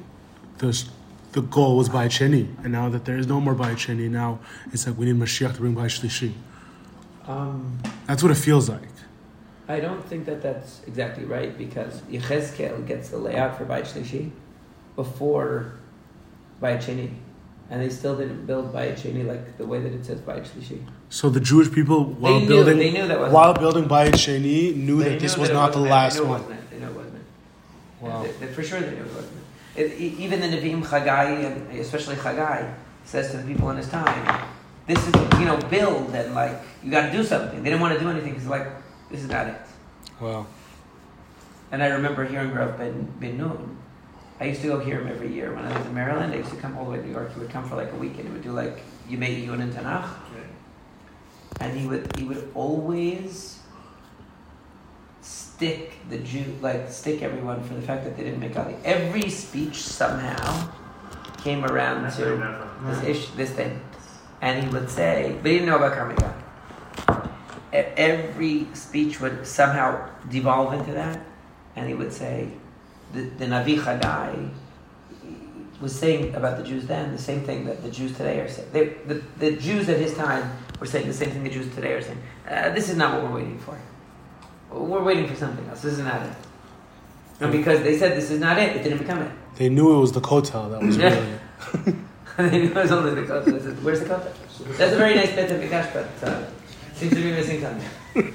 the 0.59 0.85
the 1.33 1.41
goal 1.41 1.75
was 1.75 1.89
Bait 1.89 2.11
Sheni, 2.11 2.47
and 2.63 2.71
now 2.71 2.87
that 2.87 3.03
there 3.03 3.17
is 3.17 3.27
no 3.27 3.41
more 3.41 3.55
Bait 3.55 3.75
Sheni, 3.75 4.09
now 4.09 4.39
it's 4.71 4.87
like 4.87 4.97
we 4.97 5.07
need 5.07 5.15
Mashiach 5.15 5.55
to 5.55 5.59
bring 5.59 5.73
Bait 5.73 5.89
Shlishi. 5.89 6.31
Um, 7.27 7.79
That's 8.05 8.21
what 8.21 8.31
it 8.31 8.35
feels 8.35 8.69
like. 8.69 8.87
I 9.67 9.79
don't 9.79 10.05
think 10.05 10.25
that 10.25 10.43
that's 10.43 10.81
exactly 10.85 11.25
right 11.25 11.57
because 11.57 12.01
Yechezkel 12.01 12.85
gets 12.85 13.09
the 13.09 13.17
layout 13.17 13.57
for 13.57 13.65
Bayit 13.65 13.85
Shlishi 13.91 14.29
before 14.95 15.73
Bayit 16.61 16.83
Sheni. 16.83 17.09
And 17.69 17.81
they 17.81 17.89
still 17.89 18.15
didn't 18.15 18.45
build 18.45 18.71
Bayit 18.71 18.93
Sheni 18.93 19.25
like 19.27 19.57
the 19.57 19.65
way 19.65 19.79
that 19.81 19.91
it 19.91 20.05
says 20.05 20.19
Bayit 20.21 20.45
Shlishi. 20.47 20.83
So 21.09 21.29
the 21.29 21.39
Jewish 21.39 21.71
people, 21.71 22.03
while 22.05 22.39
knew- 22.39 22.47
building, 22.47 22.77
they 22.77 22.91
knew 22.91 23.07
that 23.07 23.31
while 23.31 23.53
building 23.53 23.85
Bayit 23.85 24.13
Sheni, 24.13 24.75
knew 24.75 25.01
They 25.01 25.09
that 25.09 25.19
this 25.19 25.35
knew 25.35 25.41
was 25.41 25.49
that 25.49 25.55
it 25.55 25.59
not 25.59 25.73
the 25.73 25.79
last 25.79 26.17
they 26.17 26.23
knew 26.23 26.29
one. 26.29 26.41
It 26.41 26.43
wasn't 26.43 26.59
it. 26.59 26.69
They 26.71 26.77
knew 26.79 26.85
it 26.85 26.95
wasn't 26.95 27.15
it. 27.15 27.21
Wow. 28.01 28.23
They- 28.23 28.45
they- 28.45 28.53
for 28.53 28.61
sure 28.63 28.79
they 28.79 28.91
knew 28.91 29.03
it 29.03 29.13
wasn't 29.15 29.31
it. 29.77 29.91
Even 29.99 30.39
the 30.41 30.47
Nevi'im 30.47 30.83
Chagai, 30.83 31.45
and 31.45 31.79
especially 31.79 32.15
Chagai, 32.15 32.71
says 33.03 33.31
to 33.31 33.37
the 33.37 33.43
people 33.43 33.69
in 33.71 33.77
his 33.77 33.89
time, 33.89 34.45
this 34.87 34.99
is, 35.07 35.13
you 35.39 35.45
know, 35.45 35.57
build 35.69 36.13
and 36.13 36.35
like, 36.35 36.53
you 36.83 36.91
got 36.91 37.07
to 37.07 37.11
do 37.11 37.23
something. 37.23 37.63
They 37.63 37.69
didn't 37.71 37.81
want 37.81 37.95
to 37.95 37.99
do 37.99 38.09
anything 38.09 38.33
because 38.33 38.47
like, 38.47 38.67
this 39.09 39.21
is 39.23 39.29
not 39.29 39.47
it. 39.47 39.55
Wow. 40.21 40.45
And 41.71 41.81
I 41.81 41.87
remember 41.87 42.23
hearing 42.25 42.53
Rav 42.53 42.77
Ben, 42.77 43.11
ben 43.19 43.37
Nun. 43.37 43.77
I 44.39 44.45
used 44.45 44.61
to 44.61 44.67
go 44.67 44.79
hear 44.79 44.99
him 44.99 45.07
every 45.07 45.31
year 45.33 45.53
when 45.53 45.63
I 45.65 45.73
lived 45.73 45.87
in 45.87 45.93
Maryland. 45.93 46.33
I 46.33 46.37
used 46.37 46.49
to 46.51 46.57
come 46.57 46.77
all 46.77 46.85
the 46.85 46.91
way 46.91 46.97
to 46.97 47.05
New 47.05 47.11
York. 47.13 47.33
He 47.33 47.39
would 47.39 47.49
come 47.49 47.67
for 47.67 47.75
like 47.75 47.91
a 47.91 47.95
week 47.95 48.17
and 48.17 48.27
he 48.27 48.29
would 48.33 48.43
do 48.43 48.51
like 48.51 48.81
you 49.07 49.17
Yimei 49.17 49.45
Yun 49.45 49.61
and 49.61 49.73
Tanakh. 49.73 50.09
And 51.61 51.77
he 51.77 51.87
would 51.87 52.15
he 52.17 52.25
would 52.25 52.51
always 52.53 53.59
stick 55.21 55.93
the 56.09 56.17
Jew 56.17 56.43
like 56.61 56.89
stick 56.91 57.21
everyone 57.21 57.63
for 57.63 57.75
the 57.75 57.81
fact 57.81 58.03
that 58.03 58.17
they 58.17 58.23
didn't 58.23 58.39
make 58.41 58.57
Ali. 58.57 58.75
Every 58.83 59.29
speech 59.29 59.81
somehow 59.81 60.69
came 61.37 61.63
around 61.63 62.03
That's 62.03 62.17
to 62.17 62.67
this 62.83 63.03
ish, 63.03 63.29
this 63.31 63.51
thing, 63.51 63.79
and 64.41 64.61
he 64.63 64.69
would 64.69 64.89
say, 64.89 65.37
but 65.41 65.51
he 65.51 65.59
didn't 65.59 65.69
know 65.69 65.77
about 65.77 65.93
Karmei 65.93 66.17
Gat. 66.19 67.31
E- 67.73 67.93
Every 67.97 68.67
speech 68.73 69.21
would 69.21 69.45
somehow 69.47 70.09
devolve 70.29 70.73
into 70.73 70.91
that, 70.93 71.19
and 71.75 71.87
he 71.87 71.93
would 71.93 72.11
say, 72.11 72.49
the, 73.15 73.21
the 73.37 73.45
Navi 73.45 73.79
Chagai 73.79 74.49
was 75.81 75.97
saying 75.97 76.35
about 76.35 76.57
the 76.57 76.63
Jews 76.63 76.85
then 76.85 77.11
the 77.11 77.21
same 77.21 77.41
thing 77.41 77.65
that 77.65 77.83
the 77.83 77.89
Jews 77.89 78.11
today 78.15 78.39
are 78.39 78.47
saying. 78.47 78.69
They, 78.71 78.85
the, 79.07 79.21
the 79.39 79.51
Jews 79.57 79.89
at 79.89 79.99
his 79.99 80.13
time 80.13 80.51
were 80.79 80.85
saying 80.85 81.07
the 81.07 81.13
same 81.13 81.31
thing 81.31 81.43
the 81.43 81.49
Jews 81.49 81.73
today 81.73 81.93
are 81.93 82.01
saying. 82.01 82.21
Uh, 82.47 82.69
this 82.69 82.89
is 82.89 82.95
not 82.95 83.13
what 83.13 83.23
we're 83.23 83.39
waiting 83.39 83.59
for. 83.59 83.77
We're 84.71 85.03
waiting 85.03 85.27
for 85.27 85.35
something 85.35 85.67
else. 85.69 85.81
This 85.81 85.93
is 85.93 85.99
not 85.99 86.21
it. 86.21 86.33
And 87.39 87.51
because 87.51 87.81
they 87.81 87.97
said 87.97 88.15
this 88.17 88.31
is 88.31 88.39
not 88.39 88.57
it, 88.57 88.75
it 88.75 88.83
didn't 88.83 88.99
become 88.99 89.21
it. 89.21 89.31
They 89.55 89.69
knew 89.69 89.95
it 89.95 89.99
was 89.99 90.11
the 90.11 90.21
kotel 90.21 90.71
that 90.71 90.81
was 90.81 90.97
really. 90.97 91.39
they 92.37 92.59
knew 92.59 92.69
it 92.69 92.75
was 92.75 92.91
only 92.91 93.21
the 93.21 93.43
said, 93.59 93.83
Where's 93.83 94.01
the 94.01 94.07
kota? 94.07 94.33
That's 94.77 94.93
a 94.93 94.97
very 94.97 95.15
nice 95.15 95.33
bit 95.33 95.51
of 95.51 95.61
Mikash, 95.61 95.93
but 95.93 96.07
uh, 96.27 96.45
seems 96.93 97.13
to 97.13 97.21
be 97.21 97.31
missing 97.31 97.61
something. 97.61 97.89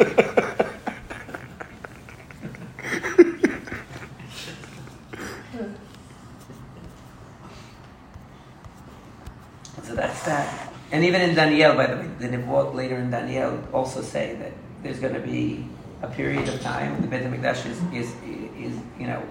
so 9.82 9.94
that's 9.94 10.22
that. 10.24 10.72
And 11.00 11.08
even 11.08 11.22
in 11.22 11.34
Daniel, 11.34 11.74
by 11.76 11.86
the 11.86 11.96
way, 11.96 12.10
the 12.18 12.28
Nebuot 12.28 12.74
later 12.74 12.96
in 12.96 13.10
Daniel 13.10 13.58
also 13.72 14.02
say 14.02 14.34
that 14.34 14.52
there's 14.82 15.00
going 15.00 15.14
to 15.14 15.20
be 15.20 15.64
a 16.02 16.08
period 16.08 16.46
of 16.46 16.60
time. 16.60 17.00
The 17.00 17.06
Beit 17.06 17.22
Hamikdash 17.22 17.64
is, 17.64 17.80
is, 17.94 18.14
is, 18.58 18.78
you 18.98 19.06
know, 19.06 19.22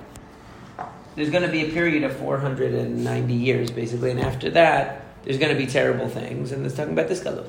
there's 1.15 1.29
going 1.29 1.43
to 1.43 1.51
be 1.51 1.69
a 1.69 1.71
period 1.71 2.01
of 2.01 2.17
490 2.17 3.33
years, 3.35 3.69
basically, 3.69 4.09
and 4.09 4.19
after 4.19 4.49
that, 4.49 5.03
there's 5.23 5.37
going 5.37 5.55
to 5.55 5.63
be 5.63 5.67
terrible 5.67 6.09
things, 6.09 6.51
and 6.51 6.65
it's 6.65 6.73
talking 6.73 6.93
about 6.93 7.07
this 7.07 7.19
galut. 7.19 7.45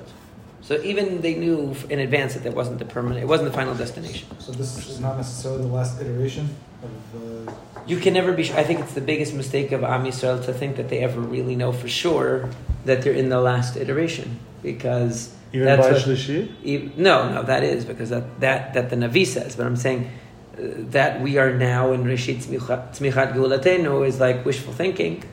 So 0.60 0.78
even 0.82 1.22
they 1.22 1.36
knew 1.36 1.74
in 1.88 2.00
advance 2.00 2.34
that 2.34 2.42
there 2.42 2.52
wasn't 2.52 2.78
the 2.78 2.84
permanent, 2.84 3.22
it 3.22 3.26
wasn't 3.26 3.50
the 3.50 3.56
final 3.56 3.74
destination. 3.74 4.28
So 4.38 4.52
this 4.52 4.86
is 4.86 5.00
not 5.00 5.16
necessarily 5.16 5.62
the 5.62 5.68
last 5.68 5.98
iteration 5.98 6.54
of 6.82 6.90
the. 7.12 7.52
You 7.86 7.98
can 7.98 8.14
never 8.14 8.32
be. 8.32 8.44
Sure. 8.44 8.56
I 8.58 8.64
think 8.64 8.80
it's 8.80 8.94
the 8.94 9.00
biggest 9.00 9.34
mistake 9.34 9.72
of 9.72 9.82
Am 9.84 10.04
Yisrael 10.04 10.44
to 10.44 10.52
think 10.52 10.76
that 10.76 10.88
they 10.88 10.98
ever 11.00 11.20
really 11.20 11.56
know 11.56 11.72
for 11.72 11.88
sure 11.88 12.50
that 12.84 13.02
they're 13.02 13.12
in 13.12 13.28
the 13.28 13.40
last 13.40 13.76
iteration 13.76 14.38
because 14.62 15.34
Even 15.52 15.66
that's 15.66 15.86
by 15.86 15.92
what- 15.92 16.02
Shlishi? 16.02 16.50
E- 16.64 16.92
No, 16.96 17.32
no, 17.32 17.42
that 17.42 17.62
is 17.64 17.84
because 17.84 18.10
that, 18.10 18.40
that, 18.40 18.74
that 18.74 18.90
the 18.90 18.96
Navi 18.96 19.26
says. 19.26 19.56
But 19.56 19.66
I'm 19.66 19.76
saying 19.76 20.10
uh, 20.54 20.62
that 20.90 21.20
we 21.20 21.38
are 21.38 21.52
now 21.52 21.92
in 21.92 22.04
Rishit 22.04 22.44
Tzmichat 22.44 23.32
Geulatenu 23.34 24.06
is 24.06 24.20
like 24.20 24.44
wishful 24.44 24.72
thinking. 24.72 25.24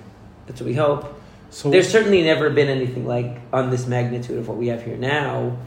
That's 0.48 0.62
what 0.62 0.68
we 0.68 0.74
hope. 0.76 1.14
So 1.50 1.70
There's 1.70 1.90
certainly 1.90 2.24
never 2.24 2.50
been 2.50 2.68
anything 2.70 3.06
like 3.08 3.40
on 3.54 3.70
this 3.70 3.88
magnitude 3.88 4.38
of 4.38 4.48
what 4.48 4.58
we 4.58 4.68
have 4.68 4.84
here 4.84 4.98
now 4.98 5.58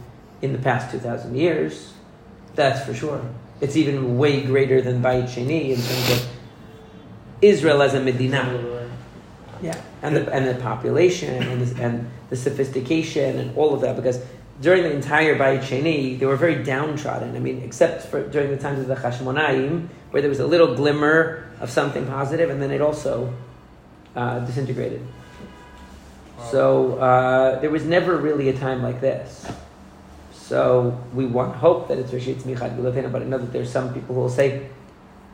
in 0.42 0.52
the 0.52 0.58
past 0.58 0.90
2,000 0.90 1.34
years. 1.36 1.92
That's 2.54 2.84
for 2.84 2.92
sure. 2.94 3.22
It's 3.60 3.76
even 3.76 4.16
way 4.16 4.42
greater 4.42 4.80
than 4.80 5.02
Bayit 5.02 5.24
Sheni 5.24 5.70
in 5.70 5.76
terms 5.76 6.10
of 6.12 6.28
Israel 7.42 7.82
as 7.82 7.94
a 7.94 8.00
Medina. 8.00 8.88
Yeah, 9.62 9.80
and 10.02 10.16
the 10.16 10.32
and 10.32 10.46
the 10.46 10.54
population 10.54 11.42
and 11.42 11.66
the, 11.66 11.82
and 11.82 12.10
the 12.30 12.36
sophistication 12.36 13.38
and 13.38 13.56
all 13.56 13.74
of 13.74 13.82
that 13.82 13.96
because 13.96 14.18
during 14.62 14.82
the 14.82 14.92
entire 14.92 15.36
Bayit 15.36 15.60
Sheni 15.60 16.18
they 16.18 16.24
were 16.24 16.36
very 16.36 16.62
downtrodden. 16.62 17.36
I 17.36 17.40
mean, 17.40 17.62
except 17.62 18.06
for 18.06 18.26
during 18.26 18.50
the 18.50 18.56
times 18.56 18.80
of 18.80 18.86
the 18.86 18.94
Hashmonaim 18.94 19.88
where 20.10 20.22
there 20.22 20.30
was 20.30 20.40
a 20.40 20.46
little 20.46 20.74
glimmer 20.74 21.46
of 21.60 21.70
something 21.70 22.06
positive, 22.06 22.48
and 22.48 22.60
then 22.62 22.70
it 22.70 22.80
also 22.80 23.32
uh, 24.16 24.40
disintegrated. 24.40 25.06
So 26.50 26.98
uh, 26.98 27.60
there 27.60 27.70
was 27.70 27.84
never 27.84 28.16
really 28.16 28.48
a 28.48 28.56
time 28.56 28.82
like 28.82 29.00
this. 29.00 29.46
So 30.50 30.98
we 31.14 31.26
want 31.26 31.54
hope 31.54 31.86
that 31.86 31.98
it's 31.98 32.10
Rishit 32.10 32.42
Tzmichat 32.42 32.76
Gulatena, 32.76 33.12
but 33.12 33.22
I 33.22 33.24
know 33.24 33.38
that 33.38 33.52
there's 33.52 33.70
some 33.70 33.94
people 33.94 34.16
who 34.16 34.22
will 34.22 34.28
say 34.28 34.68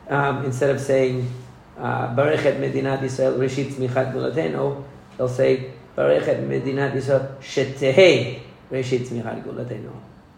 um, 0.09 0.45
instead 0.45 0.69
of 0.69 0.79
saying 0.79 1.27
uh, 1.75 2.15
Barechet 2.15 2.59
Medinat 2.59 2.99
Yisrael 2.99 3.35
Rishit 3.35 3.73
Tzmichat 3.73 4.13
Gulatenu, 4.13 4.83
they'll 5.17 5.27
say 5.27 5.71
Barechet 5.97 6.47
Medinat 6.47 6.93
Yisrael 6.93 7.35
Shetehe 7.39 8.41
Rishit 8.69 9.07
Tzmichat 9.07 9.43
Gulatenu. 9.43 9.91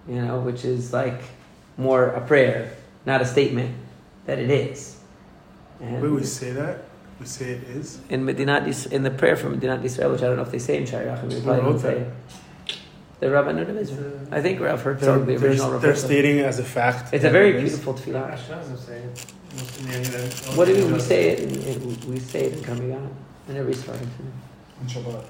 You 0.08 0.22
know, 0.22 0.40
which 0.40 0.64
is 0.64 0.94
like 0.94 1.24
more 1.76 2.06
a 2.12 2.26
prayer, 2.26 2.74
not 3.06 3.22
a 3.22 3.26
statement 3.26 3.76
that 4.28 4.40
it 4.40 4.50
is. 4.50 4.98
And 5.82 6.02
Wait, 6.02 6.10
we 6.10 6.24
say 6.24 6.54
that? 6.54 6.86
We 7.20 7.26
say 7.26 7.52
it 7.52 7.64
is? 7.64 8.00
in 8.10 8.26
Medinat 8.26 8.94
in 8.94 9.04
the 9.04 9.12
prayer 9.12 9.36
from 9.36 9.60
Medinat 9.60 9.84
Israel, 9.84 10.14
which 10.14 10.22
I 10.22 10.28
don't 10.28 10.38
know 10.38 10.44
if 10.44 10.52
they 10.52 10.60
say 10.60 10.78
in 10.78 10.86
Shariach, 10.86 11.22
we 11.28 11.42
probably 11.42 11.64
don't 11.64 11.80
say. 11.80 12.06
The 13.20 13.28
Rabbanut 13.28 13.70
of 13.70 13.78
Israel. 13.78 14.20
Uh, 14.32 14.36
I 14.38 14.42
think 14.42 14.60
Rav 14.62 14.84
They're, 14.84 14.94
Herzog, 14.94 15.26
the 15.26 15.36
they're, 15.36 15.50
original 15.50 15.72
Rav 15.72 15.82
they're 15.82 15.92
Herzog. 15.92 16.06
stating 16.10 16.40
as 16.40 16.60
a 16.60 16.64
fact. 16.64 17.14
It's 17.14 17.26
a 17.26 17.30
very 17.30 17.50
it 17.50 17.56
is. 17.58 17.62
beautiful 17.64 17.94
tefillah. 17.94 18.30
Hashem 18.30 18.78
say 18.78 18.98
it. 18.98 19.26
In 19.80 19.88
the 19.88 19.94
end, 19.96 20.06
then- 20.06 20.32
What 20.58 20.66
do 20.66 20.76
you 20.76 20.84
mean 20.84 20.94
we 20.94 21.00
say 21.00 21.30
it? 21.32 21.40
In, 21.40 21.50
in, 21.64 22.12
we 22.12 22.20
say 22.20 22.46
it 22.46 22.54
in 22.54 22.60
Karmei 22.60 22.90
Gat 22.94 23.12
in 23.50 23.58
every 23.58 23.74
starting 23.74 24.10
On 24.80 24.88
Shabbat. 24.88 25.24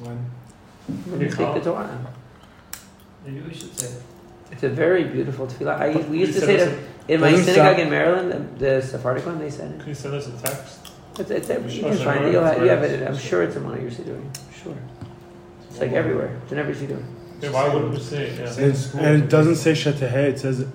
When? 0.00 0.16
When 1.10 1.20
you 1.20 1.28
take 1.28 1.54
the 1.54 1.60
Torah. 1.60 2.14
Maybe 3.26 3.40
we 3.40 3.52
should 3.52 3.78
say 3.78 3.88
it. 3.96 4.02
It's 4.50 4.62
a 4.62 4.70
very 4.70 5.04
beautiful 5.04 5.46
tefillah. 5.46 5.78
I, 5.78 6.08
we 6.08 6.20
used 6.20 6.34
to 6.34 6.40
say 6.40 6.58
send 6.58 6.72
that 6.72 7.12
in 7.12 7.20
my 7.20 7.34
synagogue 7.34 7.78
in 7.78 7.90
Maryland, 7.90 8.58
the, 8.58 8.64
the 8.76 8.82
Sephardic 8.82 9.26
one, 9.26 9.38
they 9.38 9.50
said 9.50 9.72
it. 9.72 9.80
Can 9.80 9.88
you 9.88 9.94
send 9.94 10.14
us 10.14 10.28
a 10.28 10.32
text? 10.42 10.92
It's, 11.18 11.30
it's, 11.30 11.48
you 11.74 11.82
can 11.82 11.96
find 11.98 12.24
it. 12.24 12.32
You'll 12.32 12.44
have, 12.44 12.62
you 12.62 12.68
have 12.68 12.82
it. 12.84 13.06
I'm 13.06 13.18
sure 13.18 13.42
it's 13.42 13.56
in 13.56 13.64
one 13.64 13.74
of 13.74 13.82
your 13.82 13.90
Sidurim. 13.90 14.24
Sure. 14.62 14.74
It's 15.78 15.86
like 15.86 15.92
everywhere. 15.92 16.36
It's 16.42 16.50
in 16.50 16.58
every 16.58 16.74
Sidurim. 16.74 17.04
Yeah, 17.40 17.50
why 17.52 17.68
wouldn't 17.72 17.92
we 17.92 18.00
say 18.00 18.24
it? 18.30 18.40
Yeah. 18.40 18.64
And, 18.64 19.06
and 19.06 19.22
it 19.22 19.30
doesn't 19.30 19.54
say 19.54 19.70
Shetehe, 19.72 20.12
it 20.32 20.40
says 20.40 20.66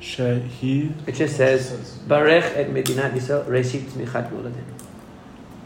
Shehi. 0.00 0.92
It 1.08 1.16
just 1.16 1.36
says, 1.36 1.98
Barech 2.06 2.54
et 2.56 2.68
Medinat 2.70 3.14
Yisrael 3.14 3.44
Reshit 3.46 3.80
Tzmichat 3.90 4.30
Geulatenu. 4.30 4.62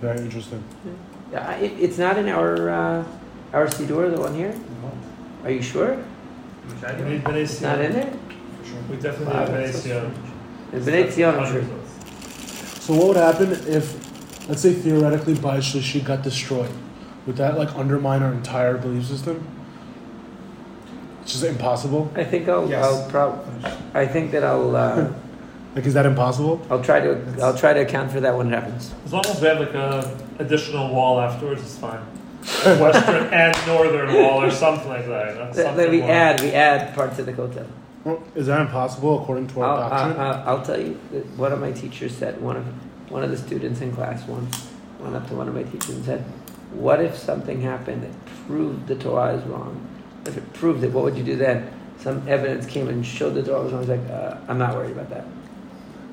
Very 0.00 0.20
interesting. 0.20 0.64
Yeah, 1.30 1.46
I- 1.46 1.56
it, 1.56 1.72
it's 1.78 1.98
not 1.98 2.16
in 2.16 2.30
our 2.30 2.70
uh, 2.70 3.04
our 3.52 3.66
Sidur, 3.66 4.10
the 4.14 4.18
one 4.18 4.34
here. 4.34 4.54
No, 4.82 4.90
Are 5.44 5.50
you 5.50 5.60
sure? 5.60 5.96
Which 5.96 6.82
I 6.82 6.94
We 6.94 7.02
do. 7.02 7.08
need 7.10 7.24
Bnei 7.24 7.42
It's 7.42 7.60
not 7.60 7.78
in 7.80 7.92
there. 7.92 8.10
sure. 8.64 8.80
We 8.88 8.96
definitely 8.96 9.34
Wow, 9.34 9.44
need 9.44 9.50
Bnei 9.52 9.72
that's 10.72 10.84
so 10.84 10.90
Bnei 10.90 11.06
Tzion, 11.08 11.38
I'm 11.38 11.52
sure. 11.52 11.64
So 12.80 12.94
what 12.94 13.08
would 13.08 13.16
happen 13.18 13.52
if, 13.52 14.48
let's 14.48 14.62
say 14.62 14.72
theoretically, 14.72 15.34
Bayit 15.34 15.58
Shlishi 15.60 16.02
got 16.02 16.22
destroyed? 16.22 16.70
Would 17.26 17.36
that 17.36 17.58
like 17.58 17.74
undermine 17.76 18.22
our 18.22 18.32
entire 18.32 18.76
belief 18.78 19.06
system? 19.06 19.46
It's 21.22 21.32
just 21.32 21.44
impossible. 21.44 22.10
I 22.14 22.22
think 22.24 22.48
I'll, 22.48 22.68
Yes. 22.68 22.84
I'll 22.84 23.10
prob- 23.10 23.44
I 23.94 24.06
think 24.06 24.30
that 24.32 24.44
I'll 24.44 24.74
uh, 24.76 25.12
Like, 25.74 25.84
is 25.84 25.92
that 25.94 26.06
impossible? 26.06 26.64
I'll 26.70 26.82
try 26.82 27.00
to 27.00 27.20
I'll 27.42 27.56
try 27.56 27.74
to 27.74 27.80
account 27.80 28.10
for 28.10 28.20
that 28.20 28.34
when 28.36 28.46
it 28.46 28.50
happens. 28.50 28.94
As 29.04 29.12
long 29.12 29.26
as 29.26 29.38
we 29.42 29.46
have 29.48 29.60
like 29.60 29.74
a 29.74 30.18
additional 30.38 30.88
wall 30.94 31.20
afterwards, 31.20 31.60
it's 31.62 31.76
fine. 31.76 32.00
A 32.64 32.78
Western 32.80 33.24
and 33.32 33.54
northern 33.66 34.14
wall 34.14 34.42
or 34.42 34.50
something 34.50 34.88
like 34.88 35.06
that. 35.06 35.34
That's 35.34 35.56
That, 35.56 35.66
something 35.66 35.90
we 35.90 36.00
more. 36.00 36.10
add 36.10 36.40
we 36.40 36.52
add 36.52 36.94
parts 36.94 37.18
of 37.18 37.26
the 37.26 37.32
kotel. 37.34 37.66
Well, 38.04 38.22
Is 38.36 38.46
that 38.46 38.60
impossible 38.60 39.20
according 39.20 39.48
to 39.48 39.60
I'll, 39.62 39.70
our 39.76 39.82
I'll, 39.82 39.90
doctrine? 39.90 40.20
I'll- 40.20 40.48
I'll 40.58 40.64
tell 40.64 40.80
you 40.80 40.94
one 41.36 41.52
of 41.52 41.60
my 41.60 41.72
teachers 41.72 42.16
said 42.16 42.40
one 42.40 42.56
of 42.56 42.64
one 43.10 43.22
of 43.22 43.30
the 43.30 43.36
students 43.36 43.80
in 43.82 43.92
class 43.94 44.26
once 44.26 44.68
went 45.00 45.14
up 45.14 45.28
to 45.28 45.34
one 45.34 45.46
of 45.48 45.54
my 45.54 45.64
teachers 45.64 45.90
and 45.90 46.04
said, 46.06 46.24
"What 46.72 47.00
if 47.00 47.16
something 47.16 47.60
happened 47.62 48.02
that 48.02 48.46
proved 48.46 48.86
the 48.86 48.96
Torah 48.96 49.34
is 49.34 49.44
wrong? 49.44 49.80
If 50.24 50.36
it 50.36 50.52
proved 50.52 50.82
it, 50.84 50.92
what 50.92 51.04
would 51.04 51.16
you 51.16 51.24
do 51.24 51.36
then?" 51.36 51.70
Some 51.98 52.28
evidence 52.28 52.66
came 52.66 52.88
and 52.88 53.04
showed 53.04 53.34
the 53.34 53.42
Torah 53.42 53.62
was 53.62 53.72
wrong. 53.72 53.84
I 53.84 53.86
was 53.86 53.98
like, 53.98 54.10
uh, 54.10 54.36
"I'm 54.48 54.58
not 54.58 54.74
worried 54.74 54.92
about 54.92 55.10
that." 55.10 55.26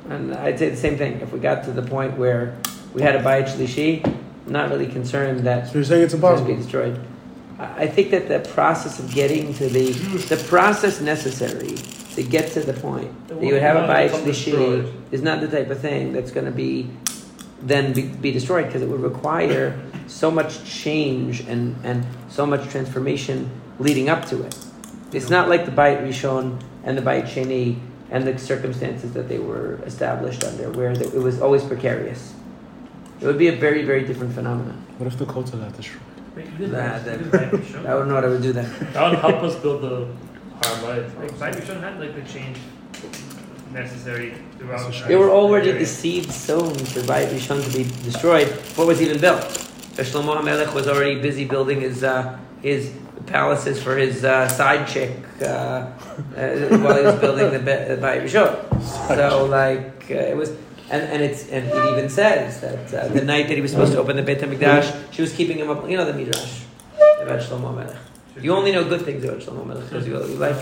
And 0.10 0.34
I'd 0.34 0.60
say 0.60 0.70
the 0.70 0.78
same 0.78 0.98
thing. 0.98 1.22
If 1.22 1.32
we 1.32 1.40
got 1.40 1.64
to 1.66 1.72
the 1.72 1.82
point 1.82 2.18
where 2.18 2.56
we 2.94 3.02
had 3.02 3.16
a 3.16 3.24
bayit 3.24 3.48
shlishi, 3.48 4.06
I'm 4.46 4.52
not 4.52 4.70
really 4.70 4.88
concerned 4.88 5.42
that 5.42 5.68
so 5.68 5.76
you're 5.76 5.84
saying 5.84 6.04
it's 6.04 6.14
impossible 6.14 6.48
to 6.48 6.54
be 6.56 6.62
destroyed. 6.62 7.00
I 7.60 7.88
think 7.88 8.12
that 8.12 8.28
the 8.28 8.40
process 8.52 9.00
of 9.00 9.14
getting 9.14 9.54
to 9.56 9.70
the 9.70 9.92
the 9.92 10.44
process 10.50 11.00
necessary 11.00 11.76
to 12.16 12.24
get 12.24 12.52
to 12.52 12.62
the 12.62 12.74
point 12.74 13.28
that 13.28 13.42
you 13.42 13.54
would 13.54 13.62
have 13.62 13.78
a 13.78 13.88
bayit 13.88 14.10
shlishi 14.10 14.92
is 15.12 15.22
not 15.22 15.40
the 15.40 15.48
type 15.48 15.70
of 15.70 15.80
thing 15.80 16.14
that's 16.14 16.32
going 16.32 16.46
to 16.46 16.52
be 16.52 16.90
then 17.62 17.94
be, 17.94 18.04
be 18.08 18.32
destroyed 18.32 18.66
because 18.68 18.82
it 18.82 18.90
would 18.90 19.02
require 19.02 19.80
so 20.08 20.30
much 20.30 20.64
change 20.66 21.42
and, 21.42 21.76
and 21.86 22.06
so 22.30 22.46
much 22.46 22.68
transformation 22.70 23.50
leading 23.80 24.10
up 24.10 24.26
to 24.26 24.42
it. 24.44 24.58
It's 25.12 25.30
not 25.30 25.48
like 25.50 25.66
the 25.66 25.72
bayit 25.72 26.02
rishon 26.06 26.62
and 26.84 26.98
the 26.98 27.02
bayit 27.02 27.26
sheni 27.28 27.80
and 28.12 28.28
the 28.28 28.38
circumstances 28.38 29.14
that 29.14 29.28
they 29.30 29.40
were 29.40 29.76
established 29.86 30.44
under, 30.44 30.70
where 30.72 30.96
the, 30.96 31.06
it 31.06 31.22
was 31.22 31.42
always 31.42 31.64
precarious. 31.64 32.34
It 33.22 33.26
would 33.28 33.38
be 33.38 33.48
a 33.48 33.56
very 33.56 33.84
very 33.84 34.04
different 34.06 34.34
phenomenon. 34.34 34.84
What 34.98 35.08
if 35.08 35.18
the 35.18 35.26
Kotel 35.26 35.62
got 35.62 35.76
destroyed? 35.76 36.02
Wait, 36.36 36.46
you 36.52 36.58
did 36.58 36.72
Nah, 36.72 36.78
that. 36.78 37.06
that- 37.06 37.20
You 37.20 37.26
did 37.32 37.52
Bayit 37.52 37.86
I 37.86 37.94
wouldn't 37.94 38.10
know 38.10 38.16
what 38.16 38.26
I 38.26 38.28
would 38.28 38.42
do 38.42 38.54
then. 38.54 38.70
That 38.94 39.10
would 39.12 39.20
help 39.20 39.44
us 39.44 39.56
build 39.56 39.82
the 39.82 40.08
Harabite. 40.62 41.20
Like, 41.20 41.32
Bayit 41.34 41.62
Rishon 41.62 41.80
had 41.82 42.00
like 42.00 42.16
the 42.16 42.22
change 42.32 42.58
necessary 43.74 44.34
throughout. 44.58 44.86
That's 44.92 45.02
a 45.02 45.08
There 45.08 45.20
were 45.20 45.30
already 45.32 45.68
period. 45.72 45.82
the 45.82 45.86
seeds 45.90 46.36
sown 46.36 46.74
for 46.76 47.02
Bayit 47.02 47.30
Rishon 47.30 47.64
to 47.64 47.78
be 47.78 47.84
destroyed. 48.04 48.48
What 48.76 48.88
was 48.88 49.02
even 49.02 49.20
built? 49.20 49.42
Shlomo 49.96 50.36
HaMelech 50.40 50.74
was 50.74 50.88
already 50.88 51.22
busy 51.22 51.46
building 51.46 51.82
his 51.82 52.04
uh, 52.04 52.38
his 52.62 52.92
palaces 53.28 53.82
for 53.82 53.96
his 53.98 54.24
uh, 54.24 54.48
side 54.48 54.88
chick 54.88 55.12
uh, 55.42 55.46
uh, 55.46 55.90
while 56.84 56.98
he 56.98 57.04
was 57.04 57.16
building 57.20 57.52
the 57.52 57.60
Be- 57.60 58.02
Bayit 58.02 58.24
Rishon. 58.26 58.52
So 59.08 59.46
like 59.46 60.10
uh, 60.10 60.14
it 60.34 60.38
was. 60.38 60.52
And, 60.92 61.02
and 61.14 61.24
it's 61.24 61.50
and 61.50 61.66
it 61.66 61.92
even 61.94 62.10
says 62.10 62.60
that 62.62 62.94
uh, 62.94 63.08
the 63.08 63.24
night 63.24 63.48
that 63.48 63.56
he 63.56 63.62
was 63.62 63.72
supposed 63.72 63.94
to 63.94 64.00
open 64.00 64.16
the 64.18 64.22
Beit 64.22 64.40
Hamikdash, 64.40 65.12
she 65.14 65.22
was 65.22 65.34
keeping 65.34 65.58
him 65.58 65.70
up. 65.70 65.90
You 65.90 65.98
know 65.98 66.06
the 66.06 66.14
midrash 66.14 66.62
about 67.22 67.40
Shlomo 67.40 67.74
HaMelech. 67.74 67.98
You 68.44 68.54
only 68.54 68.72
know 68.74 68.84
good 68.84 69.02
things 69.02 69.24
about 69.24 69.40
Shlomo 69.40 69.66
Melech 69.66 69.86
because 69.90 70.06
you, 70.08 70.14
you 70.18 70.36
like. 70.36 70.58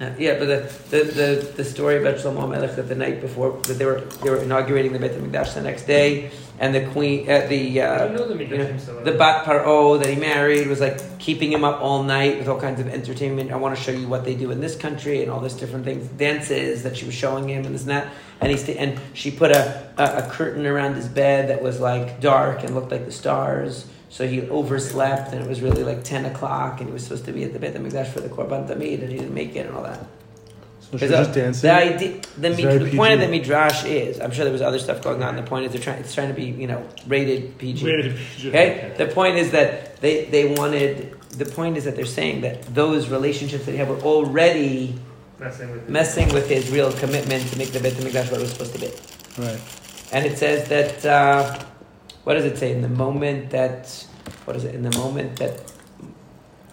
Uh, 0.00 0.10
yeah, 0.18 0.36
but 0.40 0.46
the, 0.46 0.72
the, 0.90 1.04
the, 1.04 1.52
the 1.58 1.64
story 1.64 1.98
about 1.98 2.16
Shlomo 2.16 2.50
Melech 2.50 2.74
that 2.74 2.88
the 2.88 2.96
night 2.96 3.20
before 3.20 3.52
that 3.62 3.74
they 3.74 3.84
were 3.84 4.00
they 4.00 4.28
were 4.28 4.38
inaugurating 4.38 4.92
the 4.92 4.98
Beit 4.98 5.12
Hamikdash 5.12 5.54
the 5.54 5.60
next 5.60 5.84
day, 5.84 6.32
and 6.58 6.74
the 6.74 6.84
queen, 6.88 7.30
uh, 7.30 7.46
the 7.46 7.80
uh, 7.80 8.08
the 8.08 8.12
you 8.12 8.18
know, 8.18 8.26
midrashim 8.34 8.80
so 8.80 8.96
well. 8.96 9.04
the 9.04 9.12
Bat 9.12 9.44
Paro 9.46 10.02
that 10.02 10.10
he 10.12 10.16
married 10.16 10.66
was 10.66 10.80
like 10.80 11.20
keeping 11.20 11.52
him 11.52 11.62
up 11.62 11.80
all 11.80 12.02
night 12.02 12.38
with 12.38 12.48
all 12.48 12.60
kinds 12.60 12.80
of 12.80 12.88
entertainment. 12.88 13.52
I 13.52 13.56
want 13.56 13.76
to 13.76 13.80
show 13.80 13.92
you 13.92 14.08
what 14.08 14.24
they 14.24 14.34
do 14.34 14.50
in 14.50 14.60
this 14.60 14.74
country 14.74 15.22
and 15.22 15.30
all 15.30 15.38
this 15.38 15.54
different 15.54 15.84
things, 15.84 16.08
dances 16.08 16.82
that 16.82 16.96
she 16.96 17.06
was 17.06 17.14
showing 17.14 17.48
him 17.48 17.64
and 17.64 17.72
this 17.72 17.82
and 17.82 17.90
that. 17.90 18.12
And 18.40 18.50
he 18.50 18.58
sta- 18.58 18.76
and 18.76 19.00
she 19.12 19.30
put 19.30 19.52
a, 19.52 19.92
a, 19.96 20.26
a 20.26 20.28
curtain 20.28 20.66
around 20.66 20.96
his 20.96 21.06
bed 21.06 21.50
that 21.50 21.62
was 21.62 21.78
like 21.78 22.18
dark 22.20 22.64
and 22.64 22.74
looked 22.74 22.90
like 22.90 23.04
the 23.04 23.12
stars. 23.12 23.86
So 24.14 24.28
he 24.28 24.48
overslept 24.48 25.32
and 25.32 25.42
it 25.44 25.48
was 25.48 25.60
really 25.60 25.82
like 25.82 26.04
ten 26.04 26.24
o'clock 26.24 26.78
and 26.78 26.88
he 26.88 26.92
was 26.92 27.02
supposed 27.02 27.24
to 27.24 27.32
be 27.32 27.42
at 27.42 27.52
the 27.52 27.58
Beit 27.58 27.74
Hamikdash 27.74 28.06
for 28.14 28.20
the 28.20 28.28
Korban 28.28 28.68
Tamid 28.68 29.02
and 29.02 29.10
he 29.10 29.18
didn't 29.18 29.34
make 29.34 29.56
it 29.56 29.66
and 29.66 29.74
all 29.74 29.82
that. 29.82 29.98
So 29.98 30.06
she's 30.92 31.00
Because, 31.00 31.10
just 31.26 31.34
dancing? 31.34 31.68
The 31.68 31.74
idea, 31.74 32.08
the, 32.38 32.48
It's 32.50 32.56
mi- 32.58 32.62
very 32.62 32.78
the 32.90 32.96
point 32.96 33.14
of 33.14 33.20
the 33.20 33.26
PG. 33.26 33.38
midrash 33.40 33.84
is, 33.84 34.20
I'm 34.20 34.30
sure 34.30 34.44
there 34.44 34.52
was 34.52 34.62
other 34.62 34.78
stuff 34.78 35.02
going 35.02 35.20
on. 35.24 35.34
The 35.34 35.42
point 35.42 35.66
is 35.66 35.72
they're 35.72 35.80
trying, 35.82 35.98
it's 35.98 36.14
trying 36.14 36.28
to 36.28 36.34
be, 36.34 36.44
you 36.44 36.68
know, 36.68 36.86
rated 37.08 37.58
PG. 37.58 37.84
Rated 37.84 38.16
PG. 38.16 38.48
Okay. 38.50 38.94
The 38.96 39.06
point 39.06 39.36
is 39.36 39.50
that 39.50 39.96
they 40.00 40.26
they 40.26 40.44
wanted. 40.54 41.20
The 41.30 41.46
point 41.46 41.76
is 41.76 41.82
that 41.86 41.96
they're 41.96 42.14
saying 42.20 42.42
that 42.42 42.62
those 42.72 43.08
relationships 43.08 43.64
that 43.64 43.72
he 43.72 43.78
had 43.78 43.88
were 43.88 43.98
already 44.02 44.94
messing 45.40 45.72
with 45.72 45.88
messing 45.88 46.28
with 46.32 46.48
his 46.48 46.70
real 46.70 46.92
commitment 46.92 47.42
to 47.50 47.58
make 47.58 47.72
the 47.72 47.80
Beit 47.80 47.94
Hamikdash 47.94 48.30
what 48.30 48.38
it 48.38 48.44
was 48.46 48.52
supposed 48.52 48.74
to 48.74 48.80
be. 48.86 48.90
Right. 49.42 49.60
And 50.12 50.24
it 50.24 50.38
says 50.38 50.68
that 50.68 51.04
uh, 51.04 51.64
what 52.24 52.34
does 52.34 52.44
it 52.44 52.58
say? 52.58 52.72
In 52.72 52.82
the 52.82 52.88
moment 52.88 53.50
that 53.50 54.06
what 54.44 54.56
is 54.56 54.64
it? 54.64 54.74
In 54.74 54.82
the 54.82 54.96
moment 54.98 55.36
that 55.36 55.72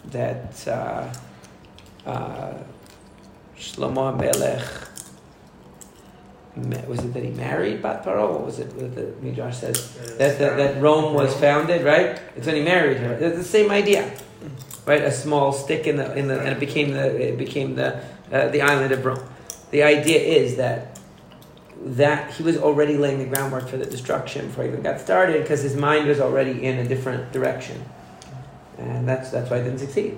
that 0.05 0.67
uh, 0.67 1.13
uh, 2.05 2.53
Shlomo 3.57 4.17
Melech 4.17 4.63
was 6.55 6.99
it 6.99 7.13
that 7.13 7.23
he 7.23 7.29
married 7.29 7.81
Bat 7.81 8.03
Paro? 8.03 8.31
What 8.31 8.45
was 8.45 8.59
it 8.59 8.77
that 8.77 8.95
the 8.95 9.13
Midrash 9.25 9.57
says? 9.57 9.93
That, 10.17 10.37
that, 10.39 10.57
that 10.57 10.81
Rome 10.81 11.13
was 11.13 11.33
founded, 11.35 11.83
right? 11.85 12.19
It's 12.35 12.45
when 12.45 12.55
he 12.55 12.63
married 12.63 12.97
her. 12.97 13.13
It's 13.13 13.37
the 13.37 13.43
same 13.43 13.71
idea, 13.71 14.11
right? 14.85 15.01
A 15.01 15.11
small 15.11 15.53
stick 15.53 15.87
in 15.87 15.95
the 15.95 16.13
in 16.15 16.27
the 16.27 16.39
and 16.39 16.49
it 16.49 16.59
became 16.59 16.91
the 16.91 17.29
it 17.29 17.37
became 17.37 17.75
the 17.75 18.01
uh, 18.31 18.49
the 18.49 18.61
island 18.61 18.91
of 18.91 19.05
Rome. 19.05 19.23
The 19.71 19.83
idea 19.83 20.19
is 20.19 20.57
that 20.57 20.99
that 21.83 22.33
he 22.33 22.43
was 22.43 22.57
already 22.57 22.97
laying 22.97 23.19
the 23.19 23.25
groundwork 23.25 23.67
for 23.67 23.77
the 23.77 23.85
destruction 23.85 24.47
before 24.47 24.63
he 24.63 24.69
even 24.69 24.83
got 24.83 24.99
started 24.99 25.41
because 25.41 25.61
his 25.61 25.75
mind 25.75 26.07
was 26.07 26.19
already 26.19 26.63
in 26.63 26.79
a 26.79 26.87
different 26.87 27.31
direction, 27.31 27.83
and 28.77 29.07
that's 29.07 29.31
that's 29.31 29.49
why 29.49 29.57
it 29.57 29.63
didn't 29.63 29.79
succeed. 29.79 30.17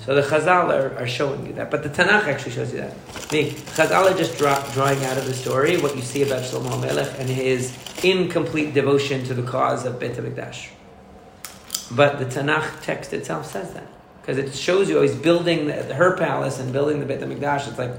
So 0.00 0.14
the 0.14 0.22
Chazal 0.22 0.68
are, 0.70 0.98
are 0.98 1.06
showing 1.06 1.46
you 1.46 1.52
that, 1.54 1.70
but 1.70 1.82
the 1.82 1.88
Tanakh 1.88 2.24
actually 2.24 2.52
shows 2.52 2.72
you 2.72 2.80
that. 2.80 3.06
The 3.28 3.50
Chazal 3.50 4.12
are 4.12 4.16
just 4.16 4.36
draw, 4.38 4.60
drawing 4.72 5.02
out 5.04 5.16
of 5.16 5.24
the 5.24 5.34
story 5.34 5.80
what 5.80 5.96
you 5.96 6.02
see 6.02 6.22
about 6.22 6.42
Shlomo 6.42 6.80
Melech 6.80 7.18
and 7.18 7.28
his 7.28 7.76
incomplete 8.04 8.74
devotion 8.74 9.24
to 9.24 9.34
the 9.34 9.42
cause 9.42 9.86
of 9.86 9.98
Beit 9.98 10.12
Hamikdash. 10.12 10.70
But 11.92 12.18
the 12.18 12.26
Tanakh 12.26 12.82
text 12.82 13.12
itself 13.12 13.50
says 13.50 13.72
that 13.74 13.86
because 14.20 14.38
it 14.38 14.54
shows 14.54 14.88
you 14.88 15.00
he's 15.00 15.14
building 15.14 15.66
the, 15.66 15.94
her 15.94 16.16
palace 16.16 16.58
and 16.58 16.72
building 16.72 17.00
the 17.00 17.06
Beit 17.06 17.20
Hamikdash. 17.20 17.68
It's 17.68 17.78
like 17.78 17.92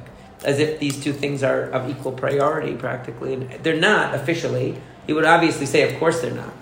as 0.46 0.60
if 0.60 0.80
these 0.80 1.04
two 1.04 1.12
things 1.12 1.44
are 1.44 1.64
of 1.72 1.90
equal 1.90 2.12
priority, 2.14 2.74
practically. 2.76 3.34
And 3.34 3.50
they're 3.64 3.80
not 3.92 4.14
officially. 4.16 4.78
He 5.08 5.12
would 5.14 5.26
obviously 5.26 5.66
say, 5.66 5.82
of 5.92 6.00
course, 6.00 6.22
they're 6.22 6.32
not. 6.34 6.54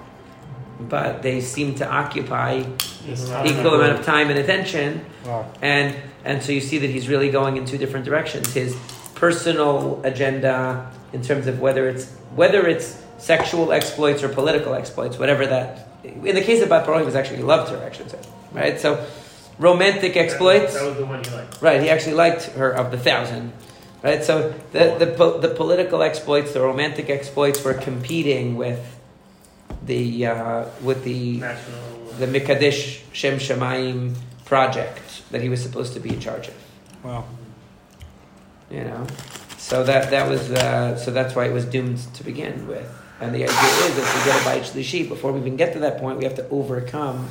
But 0.79 1.21
they 1.21 1.39
seem 1.41 1.75
to 1.75 1.87
occupy 1.87 2.63
equal 3.45 3.73
amount 3.75 3.99
of 3.99 4.05
time 4.05 4.29
and 4.29 4.39
attention 4.39 5.05
Wow. 5.25 5.45
and 5.61 5.95
and 6.25 6.41
so 6.43 6.51
you 6.51 6.59
see 6.59 6.77
that 6.79 6.89
he's 6.89 7.07
really 7.07 7.29
going 7.29 7.55
in 7.57 7.63
two 7.65 7.77
different 7.77 8.03
directions 8.05 8.53
his 8.53 8.75
personal 9.15 10.01
agenda 10.03 10.91
in 11.13 11.21
terms 11.21 11.47
of 11.47 11.59
whether 11.61 11.87
it's 11.87 12.05
whether 12.35 12.67
it's 12.67 13.01
sexual 13.17 13.71
exploits 13.71 14.21
or 14.23 14.29
political 14.29 14.73
exploits 14.73 15.17
whatever 15.17 15.45
that 15.47 15.87
in 16.03 16.35
the 16.35 16.41
case 16.41 16.61
of 16.61 16.67
Bat 16.69 16.85
Paro, 16.85 16.99
he 16.99 17.05
was 17.05 17.15
actually 17.15 17.37
he 17.37 17.43
loved 17.43 17.71
her 17.71 17.81
actually 17.85 18.09
right 18.51 18.77
so 18.79 19.05
romantic 19.59 20.17
exploits 20.17 20.73
That 20.73 20.85
was 20.89 20.97
the 20.97 21.05
one 21.05 21.23
he 21.23 21.29
liked. 21.31 21.61
right 21.61 21.79
he 21.81 21.89
actually 21.89 22.15
liked 22.15 22.43
her 22.59 22.71
of 22.71 22.91
the 22.91 22.97
thousand 22.97 23.53
right 24.03 24.23
so 24.23 24.53
the 24.71 24.95
the, 24.99 25.07
po- 25.07 25.39
the 25.39 25.49
political 25.49 26.03
exploits 26.03 26.53
the 26.53 26.61
romantic 26.61 27.09
exploits 27.09 27.63
were 27.63 27.73
competing 27.73 28.55
with 28.55 28.93
the 29.85 30.25
uh, 30.27 30.65
with 30.81 31.03
the 31.03 31.39
National. 31.39 31.79
the 32.19 32.27
Mikadesh 32.27 33.01
Shem 33.11 33.37
Shemaim 33.39 34.15
project 34.45 35.23
that 35.31 35.41
he 35.41 35.49
was 35.49 35.61
supposed 35.61 35.93
to 35.93 35.99
be 35.99 36.09
in 36.09 36.19
charge 36.19 36.47
of. 36.47 36.55
Wow. 37.03 37.25
You 38.69 38.83
know, 38.83 39.07
so 39.57 39.83
that 39.83 40.09
that 40.11 40.29
was 40.29 40.51
uh, 40.51 40.97
so 40.97 41.11
that's 41.11 41.35
why 41.35 41.45
it 41.45 41.53
was 41.53 41.65
doomed 41.65 41.99
to 42.15 42.23
begin 42.23 42.67
with. 42.67 42.89
And 43.19 43.33
the 43.33 43.43
idea 43.43 43.87
is 43.87 43.97
if 43.97 44.15
we 44.15 44.31
get 44.31 44.41
a 44.41 44.45
Bayit 44.49 44.71
Shlishi, 44.71 45.07
before 45.07 45.31
we 45.31 45.39
even 45.39 45.55
get 45.55 45.73
to 45.73 45.79
that 45.79 45.99
point, 45.99 46.17
we 46.17 46.23
have 46.25 46.35
to 46.35 46.49
overcome 46.49 47.17
Well, 47.17 47.29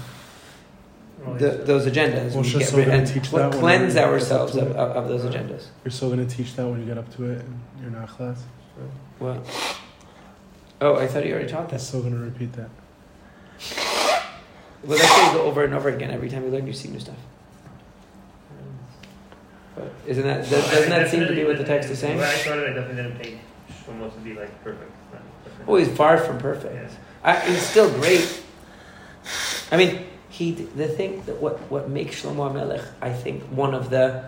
the, 1.39 1.51
those 1.65 1.87
agendas. 1.87 2.33
Well, 2.33 2.43
We 2.43 2.49
she's 2.49 2.59
get 2.59 2.69
still 2.69 2.79
rid- 2.81 2.89
and 2.89 3.07
teach 3.07 3.29
cl- 3.29 3.51
that 3.51 3.59
cleanse 3.61 3.97
ourselves 3.97 4.57
of, 4.57 4.69
of, 4.73 4.77
of 4.97 5.09
those 5.09 5.23
agendas. 5.23 5.67
You're 5.85 5.93
still 5.93 6.11
gonna 6.11 6.27
teach 6.27 6.55
that 6.57 6.67
when 6.67 6.81
you 6.81 6.87
get 6.87 6.99
up 6.99 7.15
to 7.17 7.25
it 7.31 7.41
in 7.41 7.61
your 7.83 7.91
not 7.91 8.09
class. 8.09 8.43
Well, 9.21 9.43
oh, 10.81 10.97
I 10.97 11.07
thought 11.07 11.25
you 11.27 11.33
already 11.35 11.49
taught 11.49 11.65
I'm 11.65 11.69
this. 11.71 11.87
still 11.89 12.03
gonna 12.03 12.17
repeat 12.17 12.53
that. 12.55 12.69
Well, 14.85 14.99
that's 14.99 15.03
why 15.11 15.27
you 15.33 15.39
go 15.39 15.43
over 15.45 15.63
and 15.65 15.75
over 15.75 15.89
again. 15.89 16.11
Every 16.11 16.29
time 16.29 16.43
you 16.45 16.51
learn, 16.51 16.67
you 16.67 16.73
see 16.73 16.89
new 16.89 16.99
stuff. 16.99 17.15
But 19.77 19.93
isn't 20.07 20.25
that 20.25 20.49
does, 20.51 20.71
doesn't 20.71 20.91
that 20.91 21.11
seem 21.11 21.21
to 21.21 21.35
be 21.35 21.45
what 21.45 21.57
the 21.57 21.65
text 21.65 21.89
is 21.91 21.99
saying? 22.01 22.19
When 22.19 22.27
I 22.27 22.33
started, 22.35 22.71
I 22.71 22.75
definitely 22.75 23.03
didn't 23.03 23.19
think 23.23 23.39
Shlomo 23.87 24.13
to 24.13 24.21
be 24.21 24.35
like 24.35 24.63
perfect. 24.65 24.91
Perfect. 25.13 25.69
Oh, 25.69 25.77
he's 25.77 25.89
far 25.89 26.19
from 26.19 26.39
perfect. 26.39 26.75
Yes. 26.75 26.97
I, 27.25 27.39
he's 27.49 27.63
still 27.63 27.89
great. 28.01 28.43
I 29.71 29.77
mean, 29.77 30.05
he 30.33 30.53
the 30.53 30.89
thing 30.89 31.23
that 31.27 31.43
what 31.43 31.59
what 31.71 31.91
makes 31.91 32.23
Shlomo 32.23 32.53
Melech, 32.53 32.83
I 33.03 33.13
think, 33.13 33.43
one 33.45 33.75
of 33.75 33.91
the 33.91 34.25